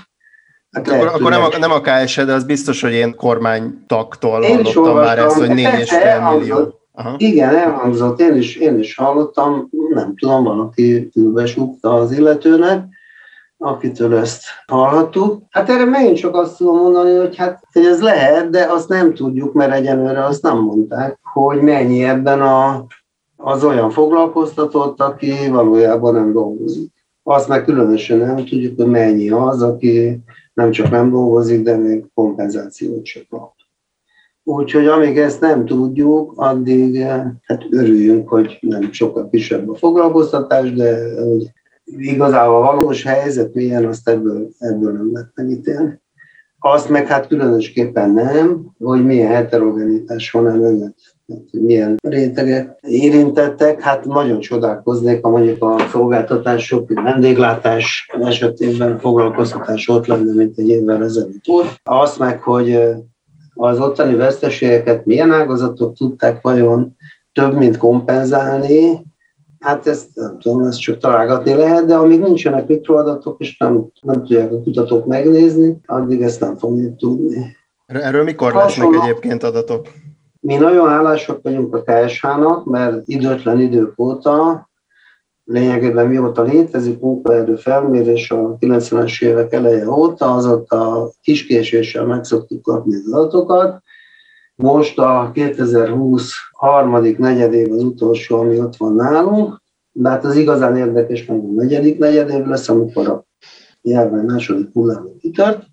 Hát 0.70 0.88
akkor, 0.88 1.06
akkor 1.06 1.30
nem, 1.30 1.42
a, 1.42 1.58
nem 1.58 1.70
a 1.70 1.80
KSH, 1.80 2.22
de 2.22 2.32
az 2.32 2.44
biztos, 2.44 2.80
hogy 2.80 2.92
én 2.92 3.16
kormánytagtól 3.16 4.42
hallottam 4.42 4.94
már 4.94 5.18
ezt, 5.18 5.36
hogy 5.36 5.48
4,5 5.48 6.38
millió. 6.38 6.78
Aha. 6.98 7.14
Igen, 7.16 7.54
elhangzott, 7.54 8.20
én 8.20 8.34
is, 8.34 8.56
én 8.56 8.78
is 8.78 8.94
hallottam, 8.94 9.68
nem 9.94 10.16
tudom, 10.16 10.44
valaki 10.44 11.08
fülbesúgta 11.12 11.94
az 11.94 12.12
illetőnek, 12.12 12.84
akitől 13.58 14.16
ezt 14.16 14.42
hallhattuk. 14.66 15.42
Hát 15.50 15.68
erre 15.68 15.84
megint 15.84 16.16
csak 16.16 16.34
azt 16.34 16.56
tudom 16.56 16.76
mondani, 16.76 17.16
hogy 17.16 17.37
hát 17.37 17.62
hogy 17.72 17.84
ez 17.84 18.02
lehet, 18.02 18.50
de 18.50 18.66
azt 18.70 18.88
nem 18.88 19.14
tudjuk, 19.14 19.52
mert 19.52 19.72
egyenlőre 19.72 20.24
azt 20.24 20.42
nem 20.42 20.58
mondták, 20.58 21.18
hogy 21.22 21.61
mennyi 21.61 22.04
ebben 22.04 22.42
a, 22.42 22.87
az 23.37 23.64
olyan 23.64 23.90
foglalkoztatott, 23.90 25.00
aki 25.00 25.48
valójában 25.50 26.14
nem 26.14 26.32
dolgozik. 26.32 26.92
Azt 27.22 27.48
meg 27.48 27.64
különösen 27.64 28.18
nem 28.18 28.37
tudjuk, 28.37 28.76
hogy 28.76 28.90
mennyi 28.90 29.30
az, 29.30 29.62
aki 29.62 30.20
nem 30.54 30.70
csak 30.70 30.90
nem 30.90 31.11
dolgozik, 31.11 31.62
de 31.62 31.76
még 31.76 32.04
kompenzációt 32.14 33.04
sem 33.04 33.22
kap. 33.30 33.58
Úgyhogy 34.48 34.87
amíg 34.87 35.18
ezt 35.18 35.40
nem 35.40 35.64
tudjuk, 35.64 36.32
addig 36.37 37.00
eh, 37.00 37.24
hát 37.42 37.64
örüljünk, 37.70 38.28
hogy 38.28 38.58
nem 38.61 38.92
sokkal 38.92 39.28
kisebb 39.30 39.68
a 39.68 39.74
foglalkoztatás, 39.74 40.72
de 40.72 41.20
hogy 41.22 41.50
igazából 41.84 42.56
a 42.56 42.72
valós 42.72 43.02
helyzet 43.02 43.54
milyen, 43.54 43.84
azt 43.84 44.08
ebből, 44.08 44.48
ebből 44.58 44.92
nem 44.92 45.11
lehet 45.12 45.30
megítélni. 45.34 46.00
Azt 46.58 46.88
meg 46.88 47.06
hát 47.06 47.26
különösképpen 47.26 48.11
nem, 48.11 48.66
hogy 48.78 49.04
milyen 49.04 49.30
heterogenitás 49.30 50.30
van 50.30 50.48
ennek, 50.48 50.94
hogy 51.26 51.62
milyen 51.62 51.96
rétegek 52.02 52.78
érintettek, 52.80 53.80
hát 53.80 54.04
nagyon 54.04 54.40
csodálkoznék, 54.40 55.22
ha 55.22 55.30
mondjuk 55.30 55.62
a 55.62 55.76
szolgáltatások, 55.90 56.90
a 56.94 57.02
vendéglátás 57.02 58.11
esetében 58.20 58.98
foglalkoztatás 58.98 59.88
ott 59.88 60.06
lenne, 60.06 60.34
mint 60.34 60.58
egy 60.58 60.68
évvel 60.68 61.04
ezelőtt 61.04 61.46
volt. 61.46 61.80
Azt 61.82 62.18
meg, 62.18 62.42
hogy 62.42 62.70
eh, 62.70 62.96
az 63.61 63.81
ottani 63.81 64.14
veszteségeket 64.14 65.05
milyen 65.05 65.33
ágazatok 65.33 65.97
tudták 65.97 66.40
vajon 66.40 66.97
több, 67.33 67.55
mint 67.55 67.77
kompenzálni, 67.77 69.07
hát 69.61 69.87
ezt 69.87 70.09
nem 70.14 70.38
tudom, 70.38 70.62
ezt 70.62 70.81
csak 70.81 70.99
találgatni 70.99 71.55
lehet, 71.55 71.85
de 71.85 71.94
amíg 71.94 72.21
nincsenek 72.21 72.66
mikroadatok, 72.66 73.40
és 73.40 73.57
nem, 73.59 73.87
nem 74.01 74.16
tudják 74.16 74.53
a 74.53 74.61
kutatók 74.61 75.07
megnézni, 75.07 75.81
addig 75.87 76.23
ezt 76.23 76.40
nem 76.40 76.57
fogjuk 76.57 76.97
tudni. 76.97 77.57
Erről 77.87 78.25
mikor 78.25 78.55
lesznek 78.55 78.88
egyébként 79.03 79.42
adatok? 79.42 79.87
Mi 80.40 80.57
nagyon 80.57 80.88
hálásak 80.88 81.42
vagyunk 81.42 81.75
a 81.75 81.83
KSH-nak, 81.83 82.64
mert 82.64 83.03
időtlen 83.05 83.61
idők 83.61 83.99
óta 83.99 84.67
lényegében 85.48 86.06
mióta 86.06 86.42
létezik 86.42 87.00
munkaerő 87.00 87.56
felmérés 87.56 88.30
a 88.30 88.56
90-es 88.61 89.22
évek 89.22 89.52
eleje 89.52 89.90
óta, 89.90 90.34
azóta 90.34 91.11
kiskéséssel 91.22 92.04
meg 92.04 92.24
szoktuk 92.24 92.62
kapni 92.62 92.94
az 92.94 93.12
adatokat. 93.12 93.82
Most 94.54 94.98
a 94.98 95.30
2020 95.34 96.32
harmadik 96.52 97.18
negyedév 97.18 97.72
az 97.72 97.82
utolsó, 97.82 98.38
ami 98.38 98.61
ott 98.61 98.76
van 98.76 98.94
nálunk, 98.94 99.62
de 99.92 100.08
hát 100.08 100.24
az 100.24 100.37
igazán 100.37 100.76
érdekes 100.76 101.26
meg 101.26 101.38
a 101.38 101.52
negyedik 101.54 101.98
negyedév 101.98 102.46
lesz, 102.46 102.68
amikor 102.68 103.08
a 103.08 103.24
járvány 103.82 104.24
második 104.24 104.68
hullámot 104.72 105.16
kitört. 105.18 105.66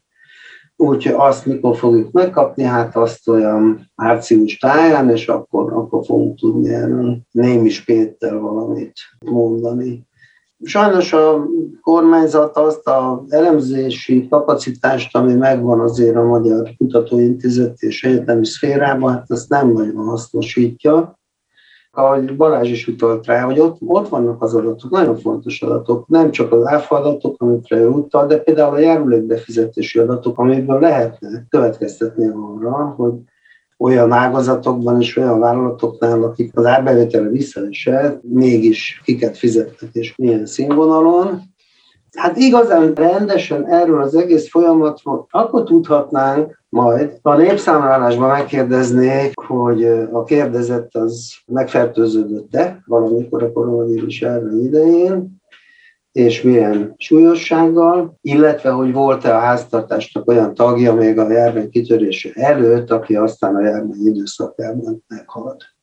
Úgyhogy 0.77 1.13
azt 1.17 1.45
mikor 1.45 1.77
fogjuk 1.77 2.11
megkapni, 2.11 2.63
hát 2.63 2.95
azt 2.95 3.27
olyan 3.27 3.91
március 3.95 4.57
táján, 4.57 5.09
és 5.09 5.27
akkor, 5.27 5.73
akkor 5.73 6.05
fogunk 6.05 6.39
tudni 6.39 6.73
erről 6.73 7.17
némi 7.31 7.69
spéttel 7.69 8.39
valamit 8.39 8.93
mondani. 9.25 10.07
Sajnos 10.63 11.13
a 11.13 11.45
kormányzat 11.81 12.57
azt 12.57 12.87
az 12.87 13.19
elemzési 13.27 14.27
kapacitást, 14.27 15.15
ami 15.15 15.33
megvan 15.33 15.79
azért 15.79 16.15
a 16.15 16.23
Magyar 16.23 16.69
Kutatóintézet 16.77 17.81
és 17.81 18.03
egyetemi 18.03 18.45
szférában, 18.45 19.13
hát 19.13 19.31
ezt 19.31 19.49
nem 19.49 19.71
nagyon 19.71 20.05
hasznosítja 20.05 21.19
ahogy 21.97 22.35
Balázs 22.35 22.69
is 22.69 22.87
utalt 22.87 23.25
rá, 23.25 23.41
hogy 23.41 23.59
ott, 23.59 23.77
ott 23.85 24.09
vannak 24.09 24.41
az 24.41 24.53
adatok, 24.53 24.91
nagyon 24.91 25.17
fontos 25.17 25.61
adatok, 25.61 26.07
nem 26.07 26.31
csak 26.31 26.51
az 26.51 26.65
áfa 26.65 26.95
adatok, 26.95 27.41
amikre 27.41 27.77
ő 27.77 27.87
utal, 27.87 28.27
de 28.27 28.37
például 28.37 28.75
a 28.75 28.79
járulékbefizetési 28.79 29.99
adatok, 29.99 30.39
amiből 30.39 30.79
lehetne 30.79 31.45
következtetni 31.49 32.27
arra, 32.27 32.93
hogy 32.97 33.13
olyan 33.77 34.11
ágazatokban 34.11 35.01
és 35.01 35.17
olyan 35.17 35.39
vállalatoknál, 35.39 36.23
akik 36.23 36.57
az 36.57 36.65
árbevétele 36.65 37.29
visszaesett, 37.29 38.23
mégis 38.23 39.01
kiket 39.03 39.37
fizettek 39.37 39.89
és 39.91 40.15
milyen 40.15 40.45
színvonalon. 40.45 41.41
Hát 42.15 42.37
igazán 42.37 42.93
rendesen 42.93 43.65
erről 43.65 44.01
az 44.01 44.15
egész 44.15 44.49
folyamatról 44.49 45.27
akkor 45.29 45.63
tudhatnánk, 45.63 46.63
majd 46.69 47.17
a 47.21 47.35
népszámlálásban 47.35 48.29
megkérdeznék, 48.29 49.33
hogy 49.47 49.83
a 50.11 50.23
kérdezett 50.23 50.95
az 50.95 51.33
megfertőződött-e 51.45 52.83
valamikor 52.85 53.43
a 53.43 53.51
koronavírus 53.51 54.21
járvány 54.21 54.63
idején, 54.63 55.43
és 56.11 56.41
milyen 56.41 56.93
súlyossággal, 56.97 58.17
illetve 58.21 58.69
hogy 58.69 58.93
volt-e 58.93 59.35
a 59.35 59.39
háztartásnak 59.39 60.27
olyan 60.27 60.53
tagja 60.53 60.93
még 60.93 61.19
a 61.19 61.31
járvány 61.31 61.69
kitörése 61.69 62.29
előtt, 62.33 62.91
aki 62.91 63.15
aztán 63.15 63.55
a 63.55 63.61
járvány 63.61 64.07
időszakában 64.07 65.03
meghalt. 65.07 65.74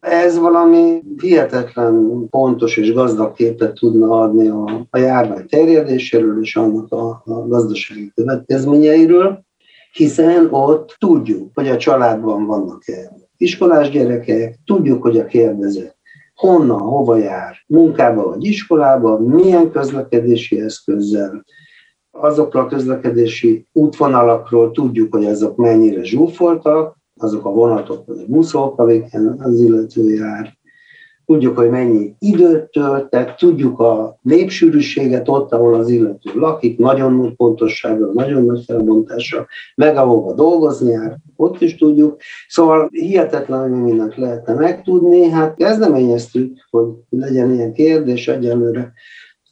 Ez 0.00 0.38
valami 0.38 1.02
hihetetlen 1.20 2.26
pontos 2.30 2.76
és 2.76 2.92
gazdag 2.92 3.32
képet 3.32 3.74
tudna 3.74 4.20
adni 4.20 4.48
a, 4.48 4.86
a 4.90 4.98
járvány 4.98 5.46
terjedéséről 5.46 6.40
és 6.40 6.56
annak 6.56 6.92
a, 6.92 7.22
a 7.24 7.46
gazdasági 7.46 8.12
következményeiről 8.14 9.46
hiszen 9.92 10.48
ott 10.50 10.96
tudjuk, 10.98 11.50
hogy 11.54 11.68
a 11.68 11.76
családban 11.76 12.46
vannak-e 12.46 13.12
iskolás 13.36 13.90
gyerekek, 13.90 14.58
tudjuk, 14.64 15.02
hogy 15.02 15.18
a 15.18 15.24
kérdező 15.24 15.92
honnan, 16.34 16.80
hova 16.80 17.16
jár, 17.16 17.56
munkába 17.66 18.28
vagy 18.28 18.44
iskolába, 18.44 19.18
milyen 19.18 19.70
közlekedési 19.70 20.60
eszközzel, 20.60 21.44
azokról 22.10 22.62
a 22.62 22.66
közlekedési 22.66 23.66
útvonalakról 23.72 24.70
tudjuk, 24.70 25.14
hogy 25.14 25.24
azok 25.24 25.56
mennyire 25.56 26.04
zsúfoltak, 26.04 26.97
azok 27.18 27.44
a 27.44 27.50
vonatok 27.50 28.06
vagy 28.06 28.26
buszok, 28.26 28.78
amiken 28.78 29.36
az 29.38 29.60
illető 29.60 30.14
jár, 30.14 30.56
tudjuk, 31.28 31.56
hogy 31.56 31.70
mennyi 31.70 32.14
időt 32.18 32.70
tölt, 32.70 33.34
tudjuk 33.36 33.80
a 33.80 34.18
népsűrűséget 34.22 35.28
ott, 35.28 35.52
ahol 35.52 35.74
az 35.74 35.88
illető 35.88 36.30
lakik, 36.34 36.78
nagyon 36.78 37.12
nagy 37.16 37.34
pontossággal, 37.34 38.10
nagyon 38.14 38.44
nagy 38.44 38.64
felbontással, 38.64 39.46
meg 39.74 39.96
ahova 39.96 40.32
dolgozni 40.32 40.90
jár, 40.90 41.18
ott 41.36 41.60
is 41.60 41.76
tudjuk. 41.76 42.16
Szóval 42.48 42.88
hihetetlen, 42.92 43.60
hogy 43.60 43.82
mindent 43.82 44.16
lehetne 44.16 44.54
megtudni. 44.54 45.30
Hát 45.30 45.56
kezdeményeztük, 45.56 46.56
hogy 46.70 46.86
legyen 47.08 47.52
ilyen 47.52 47.72
kérdés 47.72 48.28
egyelőre. 48.28 48.92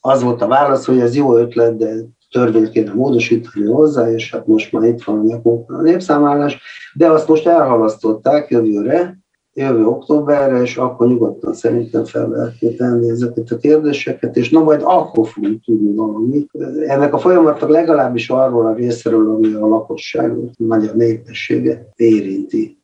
Az 0.01 0.23
volt 0.23 0.43
a 0.43 0.47
válasz, 0.47 0.87
hogy 0.87 0.99
ez 0.99 1.17
jó 1.17 1.37
ötlet, 1.37 1.77
de 1.77 1.95
törvényt 2.37 2.71
kéne 2.71 2.93
módosítani 2.93 3.67
hozzá, 3.67 4.11
és 4.11 4.33
hát 4.33 4.47
most 4.47 4.73
már 4.73 4.89
itt 4.89 5.03
van 5.03 5.43
a 5.67 5.83
népszámlálás, 5.83 6.61
de 6.95 7.11
azt 7.11 7.29
most 7.29 7.47
elhalasztották 7.47 8.51
jövőre, 8.51 9.19
jövő 9.55 9.87
októberre, 9.87 10.61
és 10.61 10.77
akkor 10.77 11.09
nyugodtan 11.09 11.55
szerintem 11.55 12.05
fel 12.05 12.29
lehet 12.29 12.81
ezeket 13.11 13.51
a 13.51 13.57
kérdéseket, 13.57 14.37
és 14.37 14.51
na 14.51 14.63
majd 14.63 14.81
akkor 14.85 15.29
fogunk 15.29 15.65
tudni 15.65 15.95
valamit. 15.95 16.51
Ennek 16.87 17.15
a 17.15 17.19
folyamatnak 17.19 17.71
legalábbis 17.71 18.31
arról 18.31 18.67
a 18.67 18.75
részéről, 18.75 19.35
ami 19.35 19.53
a 19.53 19.67
lakosságot, 19.67 20.51
a 20.59 20.65
magyar 20.67 20.95
népességet 20.95 21.89
érinti. 21.97 22.79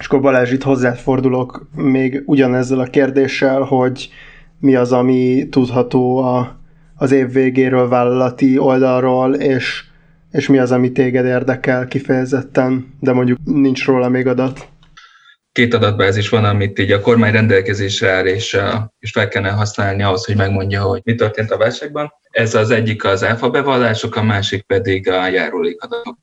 És 0.00 0.06
akkor 0.06 0.20
Balázs, 0.20 0.52
itt 0.52 0.62
hozzáfordulok 0.62 1.66
még 1.76 2.22
ugyanezzel 2.26 2.78
a 2.78 2.84
kérdéssel, 2.84 3.60
hogy 3.60 4.08
mi 4.60 4.74
az, 4.74 4.92
ami 4.92 5.48
tudható 5.50 6.16
a, 6.16 6.62
az 7.04 7.12
év 7.12 7.32
végéről 7.32 7.88
vállalati 7.88 8.58
oldalról, 8.58 9.34
és, 9.34 9.84
és 10.30 10.48
mi 10.48 10.58
az, 10.58 10.72
ami 10.72 10.92
téged 10.92 11.24
érdekel 11.24 11.86
kifejezetten, 11.86 12.94
de 13.00 13.12
mondjuk 13.12 13.38
nincs 13.44 13.84
róla 13.84 14.08
még 14.08 14.26
adat 14.26 14.72
két 15.52 15.74
adatbázis 15.74 16.28
van, 16.28 16.44
amit 16.44 16.78
így 16.78 16.92
a 16.92 17.00
kormány 17.00 17.32
rendelkezésre 17.32 18.10
áll, 18.10 18.26
és, 18.26 18.58
és 18.98 19.10
fel 19.10 19.28
kellene 19.28 19.52
használni 19.52 20.02
ahhoz, 20.02 20.24
hogy 20.24 20.36
megmondja, 20.36 20.82
hogy 20.82 21.00
mi 21.04 21.14
történt 21.14 21.50
a 21.50 21.56
válságban. 21.56 22.12
Ez 22.30 22.54
az 22.54 22.70
egyik 22.70 23.04
az 23.04 23.24
áfa 23.24 23.50
bevallások, 23.50 24.16
a 24.16 24.22
másik 24.22 24.62
pedig 24.62 25.08
a 25.08 25.28
járulékadatok. 25.28 26.16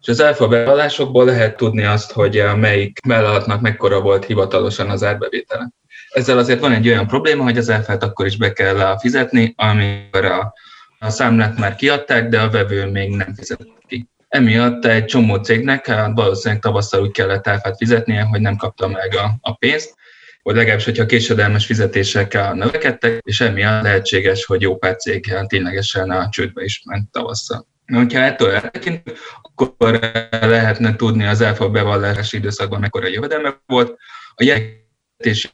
És 0.00 0.08
az 0.08 0.22
áfa 0.22 0.48
bevallásokból 0.48 1.24
lehet 1.24 1.56
tudni 1.56 1.84
azt, 1.84 2.12
hogy 2.12 2.42
melyik 2.56 2.98
vállalatnak 3.06 3.60
mekkora 3.60 4.00
volt 4.00 4.24
hivatalosan 4.24 4.90
az 4.90 5.04
árbevétele. 5.04 5.70
Ezzel 6.10 6.38
azért 6.38 6.60
van 6.60 6.72
egy 6.72 6.88
olyan 6.88 7.06
probléma, 7.06 7.42
hogy 7.42 7.58
az 7.58 7.70
áfát 7.70 8.02
akkor 8.02 8.26
is 8.26 8.36
be 8.36 8.52
kell 8.52 8.98
fizetni, 8.98 9.54
amikor 9.56 10.24
a, 10.24 10.54
a 10.98 11.10
számlát 11.10 11.58
már 11.58 11.74
kiadták, 11.74 12.28
de 12.28 12.40
a 12.40 12.50
vevő 12.50 12.86
még 12.86 13.10
nem 13.10 13.34
fizet 13.34 13.66
ki. 13.86 14.08
Emiatt 14.28 14.84
egy 14.84 15.04
csomó 15.04 15.36
cégnek 15.36 15.86
hát 15.86 16.10
valószínűleg 16.14 16.62
tavasszal 16.62 17.02
úgy 17.02 17.10
kellett 17.10 17.48
áfát 17.48 17.76
fizetnie, 17.76 18.22
hogy 18.22 18.40
nem 18.40 18.56
kapta 18.56 18.88
meg 18.88 19.14
a, 19.14 19.30
a 19.40 19.54
pénzt, 19.54 19.94
vagy 20.42 20.54
legalábbis, 20.54 20.84
hogyha 20.84 21.06
késedelmes 21.06 21.66
fizetések 21.66 22.52
növekedtek, 22.54 23.18
és 23.22 23.40
emiatt 23.40 23.82
lehetséges, 23.82 24.44
hogy 24.44 24.60
jó 24.60 24.76
pár 24.76 24.96
cég 24.96 25.34
ténylegesen 25.46 26.10
a 26.10 26.28
csődbe 26.28 26.62
is 26.62 26.82
ment 26.84 27.10
tavasszal. 27.10 27.66
Hogyha 27.86 28.20
ettől 28.20 28.50
eltekintünk, 28.50 29.18
akkor 29.42 29.98
lehetne 30.30 30.96
tudni 30.96 31.24
az 31.24 31.40
elfa 31.40 31.68
bevallási 31.68 32.36
időszakban 32.36 32.80
mekkora 32.80 33.08
jövedelme 33.08 33.60
volt, 33.66 33.96
a 34.34 34.44
jelentési 34.44 35.48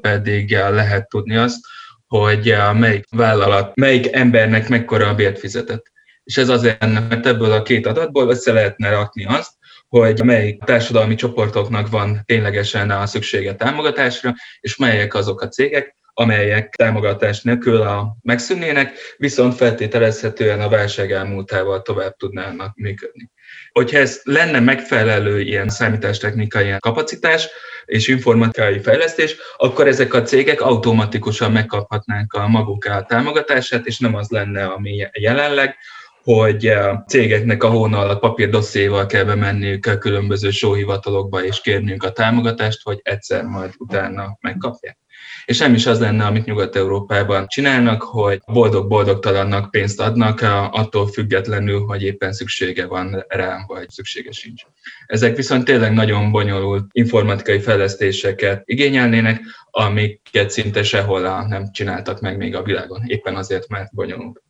pedig 0.00 0.50
lehet 0.50 1.08
tudni 1.08 1.36
azt, 1.36 1.58
hogy 2.06 2.54
melyik 2.72 3.04
vállalat, 3.10 3.76
melyik 3.76 4.12
embernek 4.12 4.68
mekkora 4.68 5.08
a 5.08 5.14
bért 5.14 5.38
fizetett 5.38 5.92
és 6.24 6.36
ez 6.36 6.48
azért, 6.48 6.80
mert 6.80 7.26
ebből 7.26 7.52
a 7.52 7.62
két 7.62 7.86
adatból 7.86 8.28
össze 8.28 8.52
lehetne 8.52 8.90
rakni 8.90 9.24
azt, 9.24 9.52
hogy 9.88 10.24
melyik 10.24 10.62
társadalmi 10.62 11.14
csoportoknak 11.14 11.88
van 11.88 12.22
ténylegesen 12.24 12.90
a 12.90 13.06
szüksége 13.06 13.54
támogatásra, 13.54 14.34
és 14.60 14.76
melyek 14.76 15.14
azok 15.14 15.40
a 15.40 15.48
cégek, 15.48 15.96
amelyek 16.12 16.74
támogatás 16.74 17.42
nélkül 17.42 17.80
a 17.80 18.16
megszűnnének, 18.22 18.92
viszont 19.16 19.54
feltételezhetően 19.54 20.60
a 20.60 20.68
válság 20.68 21.12
elmúltával 21.12 21.82
tovább 21.82 22.16
tudnának 22.16 22.76
működni. 22.76 23.30
Hogyha 23.78 23.98
ez 23.98 24.20
lenne 24.24 24.60
megfelelő 24.60 25.40
ilyen 25.40 25.68
számítástechnikai 25.68 26.74
kapacitás 26.78 27.48
és 27.84 28.08
informatikai 28.08 28.80
fejlesztés, 28.80 29.36
akkor 29.56 29.86
ezek 29.86 30.14
a 30.14 30.22
cégek 30.22 30.60
automatikusan 30.60 31.52
megkaphatnánk 31.52 32.32
a 32.32 32.48
maguk 32.48 32.84
a 32.84 33.04
támogatását, 33.08 33.86
és 33.86 33.98
nem 33.98 34.14
az 34.14 34.28
lenne, 34.28 34.64
ami 34.64 35.08
jelenleg, 35.12 35.76
hogy 36.24 36.66
a 36.66 37.04
cégeknek 37.06 37.62
a 37.62 37.68
hóna 37.68 37.98
alatt 37.98 38.20
papírdosszéval 38.20 39.06
kell 39.06 39.24
bemenniük 39.24 39.86
a 39.86 39.98
különböző 39.98 40.50
sóhivatalokba 40.50 41.44
és 41.44 41.60
kérniük 41.60 42.02
a 42.02 42.12
támogatást, 42.12 42.82
hogy 42.82 43.00
egyszer 43.02 43.44
majd 43.44 43.72
utána 43.78 44.38
megkapják. 44.40 44.98
És 45.44 45.58
nem 45.58 45.74
is 45.74 45.86
az 45.86 46.00
lenne, 46.00 46.24
amit 46.24 46.44
Nyugat-Európában 46.44 47.46
csinálnak, 47.46 48.02
hogy 48.02 48.40
boldog-boldogtalannak 48.46 49.70
pénzt 49.70 50.00
adnak, 50.00 50.40
attól 50.70 51.06
függetlenül, 51.06 51.80
hogy 51.80 52.02
éppen 52.02 52.32
szüksége 52.32 52.86
van 52.86 53.24
rá, 53.28 53.64
vagy 53.66 53.88
szüksége 53.88 54.32
sincs. 54.32 54.62
Ezek 55.06 55.36
viszont 55.36 55.64
tényleg 55.64 55.92
nagyon 55.92 56.30
bonyolult 56.30 56.86
informatikai 56.92 57.60
fejlesztéseket 57.60 58.62
igényelnének, 58.64 59.40
amiket 59.70 60.50
szinte 60.50 60.82
sehol 60.82 61.46
nem 61.46 61.70
csináltak 61.72 62.20
meg 62.20 62.36
még 62.36 62.56
a 62.56 62.62
világon, 62.62 63.02
éppen 63.06 63.36
azért, 63.36 63.68
mert 63.68 63.94
bonyolult. 63.94 64.43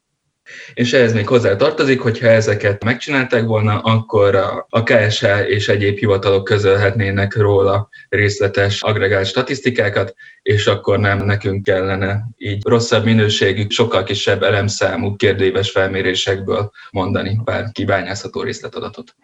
És 0.74 0.92
ehhez 0.92 1.12
még 1.12 1.28
hozzá 1.28 1.56
tartozik, 1.56 2.00
hogyha 2.00 2.26
ezeket 2.26 2.84
megcsinálták 2.84 3.44
volna, 3.44 3.78
akkor 3.78 4.34
a 4.68 4.82
KSH 4.82 5.26
és 5.46 5.68
egyéb 5.68 5.98
hivatalok 5.98 6.44
közölhetnének 6.44 7.36
róla 7.36 7.88
részletes 8.08 8.82
agregált 8.82 9.26
statisztikákat, 9.26 10.14
és 10.42 10.66
akkor 10.66 10.98
nem 10.98 11.18
nekünk 11.18 11.64
kellene 11.64 12.22
így 12.36 12.62
rosszabb 12.66 13.04
minőségű, 13.04 13.66
sokkal 13.68 14.02
kisebb 14.02 14.42
elemszámú 14.42 15.16
kérdéves 15.16 15.70
felmérésekből 15.70 16.70
mondani 16.90 17.40
pár 17.44 17.64
kibányázható 17.72 18.42
részletadatot. 18.42 19.14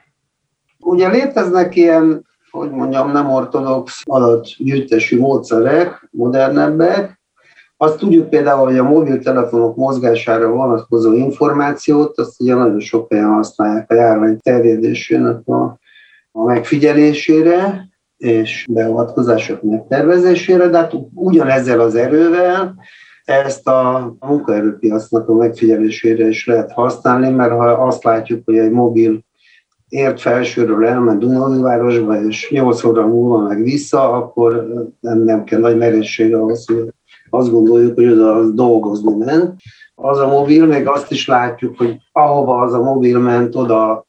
Ugye 0.79 1.09
léteznek 1.09 1.77
ilyen, 1.77 2.27
hogy 2.51 2.71
mondjam, 2.71 3.13
nem 3.13 3.31
ortodox 3.31 4.03
adatgyűjtési 4.05 5.17
módszerek, 5.17 6.09
modernebbek, 6.11 7.20
azt 7.83 7.99
tudjuk 7.99 8.29
például, 8.29 8.65
hogy 8.65 8.79
a 8.79 8.83
mobiltelefonok 8.83 9.77
mozgására 9.77 10.49
vonatkozó 10.51 11.13
információt, 11.13 12.19
azt 12.19 12.41
ugye 12.41 12.55
nagyon 12.55 12.81
sok 12.81 13.13
helyen 13.13 13.33
használják 13.33 13.91
a 13.91 13.95
járvány 13.95 14.39
terjedésének 14.43 15.49
a, 15.49 15.79
a 16.33 16.45
megfigyelésére 16.45 17.89
és 18.17 18.67
beavatkozások 18.71 19.63
megtervezésére, 19.63 20.69
de 20.69 20.79
hát 20.79 20.95
ugyanezzel 21.15 21.81
az 21.81 21.95
erővel 21.95 22.75
ezt 23.25 23.69
a 23.69 24.13
munkaerőpiacnak 24.21 25.29
a 25.29 25.35
megfigyelésére 25.35 26.29
is 26.29 26.47
lehet 26.47 26.73
használni, 26.73 27.31
mert 27.31 27.53
ha 27.53 27.67
azt 27.67 28.05
látjuk, 28.05 28.43
hogy 28.45 28.59
egy 28.59 28.71
mobil 28.71 29.21
ért 29.89 30.21
felsőről 30.21 30.87
elment 30.87 31.19
Dunavárosba, 31.19 32.25
és 32.25 32.51
8 32.51 32.85
óra 32.85 33.07
múlva 33.07 33.39
meg 33.49 33.63
vissza, 33.63 34.13
akkor 34.13 34.67
nem, 35.01 35.19
nem 35.19 35.45
kell 35.45 35.61
nagy 35.61 35.77
merészség 35.77 36.35
ahhoz, 36.35 36.67
hogy 36.67 36.93
azt 37.31 37.51
gondoljuk, 37.51 37.95
hogy 37.95 38.09
oda 38.09 38.51
dolgozni 38.51 39.15
ment. 39.25 39.55
Az 39.95 40.19
a 40.19 40.27
mobil, 40.27 40.67
meg 40.67 40.89
azt 40.89 41.11
is 41.11 41.29
látjuk, 41.29 41.79
hogy 41.79 41.97
ahova 42.13 42.61
az 42.61 42.73
a 42.73 42.83
mobil 42.83 43.19
ment, 43.19 43.55
oda 43.55 44.07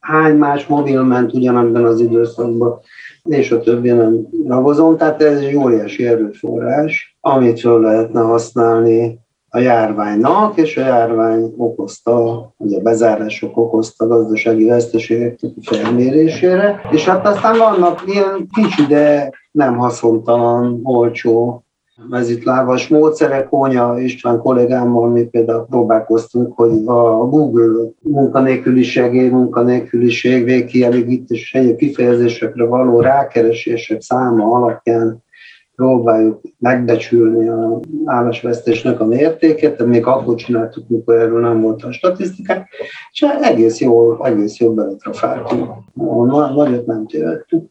hány 0.00 0.36
más 0.36 0.66
mobil 0.66 1.02
ment 1.02 1.32
ugyanebben 1.32 1.84
az 1.84 2.00
időszakban, 2.00 2.78
és 3.22 3.50
a 3.50 3.60
többi 3.60 3.90
nem 3.90 4.26
ragozom. 4.46 4.96
Tehát 4.96 5.22
ez 5.22 5.38
egy 5.38 5.56
óriási 5.56 6.06
erőforrás, 6.06 7.16
amit 7.20 7.60
föl 7.60 7.80
lehetne 7.80 8.20
használni 8.20 9.18
a 9.48 9.58
járványnak, 9.58 10.56
és 10.56 10.76
a 10.76 10.80
járvány 10.80 11.54
okozta, 11.56 12.46
vagy 12.56 12.74
a 12.74 12.80
bezárások 12.80 13.56
okozta 13.56 14.06
gazdasági 14.06 14.64
veszteségek 14.64 15.38
felmérésére. 15.62 16.80
És 16.90 17.04
hát 17.04 17.26
aztán 17.26 17.58
vannak 17.58 18.02
ilyen 18.06 18.48
kicsi, 18.54 18.86
de 18.86 19.30
nem 19.50 19.76
haszontalan, 19.76 20.80
olcsó 20.82 21.64
mezitlábas 22.08 22.88
módszerek. 22.88 23.48
Kónya 23.48 23.98
István 23.98 24.38
kollégámmal 24.38 25.08
mi 25.08 25.22
például 25.22 25.66
próbálkoztunk, 25.70 26.52
hogy 26.56 26.82
a 26.84 27.26
Google 27.26 27.90
munkanélküliség, 28.00 29.30
munkanélküliség, 29.30 30.44
végkielégítés 30.44 31.40
és 31.40 31.54
egyéb 31.54 31.76
kifejezésekre 31.76 32.64
való 32.64 33.00
rákeresések 33.00 34.00
száma 34.00 34.54
alapján 34.54 35.22
próbáljuk 35.80 36.40
megbecsülni 36.58 37.48
a 37.48 37.80
állásvesztésnek 38.04 39.00
a 39.00 39.06
mértékét, 39.06 39.76
de 39.76 39.84
még 39.84 40.06
akkor 40.06 40.34
csináltuk, 40.34 40.88
mikor 40.88 41.14
erről 41.14 41.40
nem 41.40 41.60
volt 41.60 41.82
a 41.82 41.92
statisztikák, 41.92 42.68
és 43.12 43.26
egész 43.40 43.80
jól, 43.80 44.26
egész 44.26 44.58
jól 44.58 44.74
beletrafáltunk. 44.74 45.70
Nagyot 46.54 46.86
nem 46.86 47.06
tévedtük. 47.06 47.64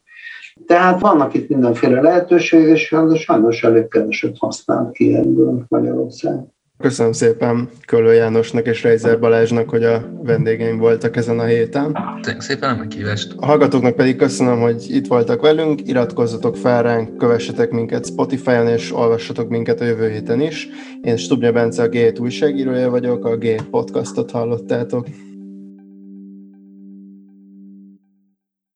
Tehát 0.67 1.01
vannak 1.01 1.33
itt 1.33 1.49
mindenféle 1.49 2.01
lehetőség, 2.01 2.67
és 2.67 2.95
de 3.09 3.15
sajnos 3.15 3.63
elég 3.63 3.87
keveset 3.87 4.37
használ 4.37 4.89
ki 4.91 5.15
ebből 5.15 5.65
Magyarország. 5.67 6.39
Köszönöm 6.81 7.11
szépen 7.11 7.69
Kölő 7.87 8.13
Jánosnak 8.13 8.67
és 8.67 8.83
Reizer 8.83 9.19
Balázsnak, 9.19 9.69
hogy 9.69 9.83
a 9.83 10.01
vendégeim 10.23 10.77
voltak 10.77 11.15
ezen 11.15 11.39
a 11.39 11.43
héten. 11.43 11.97
Köszönöm 12.21 12.39
szépen 12.39 12.69
a 12.69 12.75
meghívást. 12.75 13.33
A 13.37 13.45
hallgatóknak 13.45 13.95
pedig 13.95 14.15
köszönöm, 14.15 14.59
hogy 14.59 14.85
itt 14.89 15.07
voltak 15.07 15.41
velünk, 15.41 15.87
iratkozzatok 15.87 16.57
fel 16.57 16.83
ránk, 16.83 17.17
kövessetek 17.17 17.71
minket 17.71 18.05
Spotify-on, 18.05 18.67
és 18.67 18.93
olvassatok 18.95 19.49
minket 19.49 19.81
a 19.81 19.85
jövő 19.85 20.09
héten 20.09 20.41
is. 20.41 20.69
Én 21.01 21.17
Stubnya 21.17 21.51
Bence, 21.51 21.83
a 21.83 21.89
G7 21.89 22.21
újságírója 22.21 22.89
vagyok, 22.89 23.25
a 23.25 23.37
G 23.37 23.61
podcastot 23.69 24.31
hallottátok. 24.31 25.07